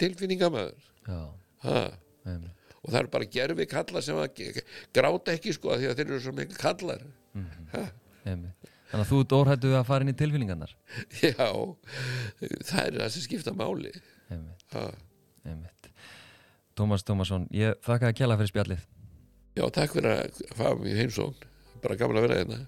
einmitt. 2.23 2.69
og 2.79 2.93
það 2.93 2.99
er 3.01 3.09
bara 3.17 3.29
gerfi 3.35 3.67
kallar 3.73 4.05
sem 4.05 4.21
að 4.21 4.61
gráta 4.95 5.35
ekki 5.35 5.55
sko 5.57 5.75
því 5.75 5.91
að 5.91 5.99
þeir 5.99 6.07
eru 6.07 6.21
svo 6.23 6.35
mikil 6.37 6.61
kallar 6.61 7.03
ha. 7.75 7.83
einmitt. 8.23 8.71
Þannig 8.91 9.05
að 9.05 9.11
þú 9.11 9.21
við 9.71 9.77
að 9.79 9.85
fara 9.87 10.03
inn 10.03 10.11
í 10.11 10.17
tilfinningarnar? 10.19 10.73
Já, 11.23 11.51
það 12.67 12.81
er 12.81 12.97
það 12.97 13.13
sem 13.13 13.27
skipta 13.27 13.53
máli. 13.55 13.93
Tómas 16.75 17.03
Tómasson, 17.07 17.47
ég 17.55 17.79
þakka 17.83 18.09
að 18.11 18.17
kjalla 18.19 18.39
fyrir 18.39 18.51
spjallið. 18.51 18.83
Já, 19.59 19.63
takk 19.75 19.95
fyrir 19.95 20.11
að 20.11 20.43
fá 20.55 20.67
mér 20.79 20.99
heimsókn 21.01 21.50
bara 21.81 21.97
gaman 21.99 22.21
að 22.21 22.27
vera 22.27 22.39
hérna 22.41 22.61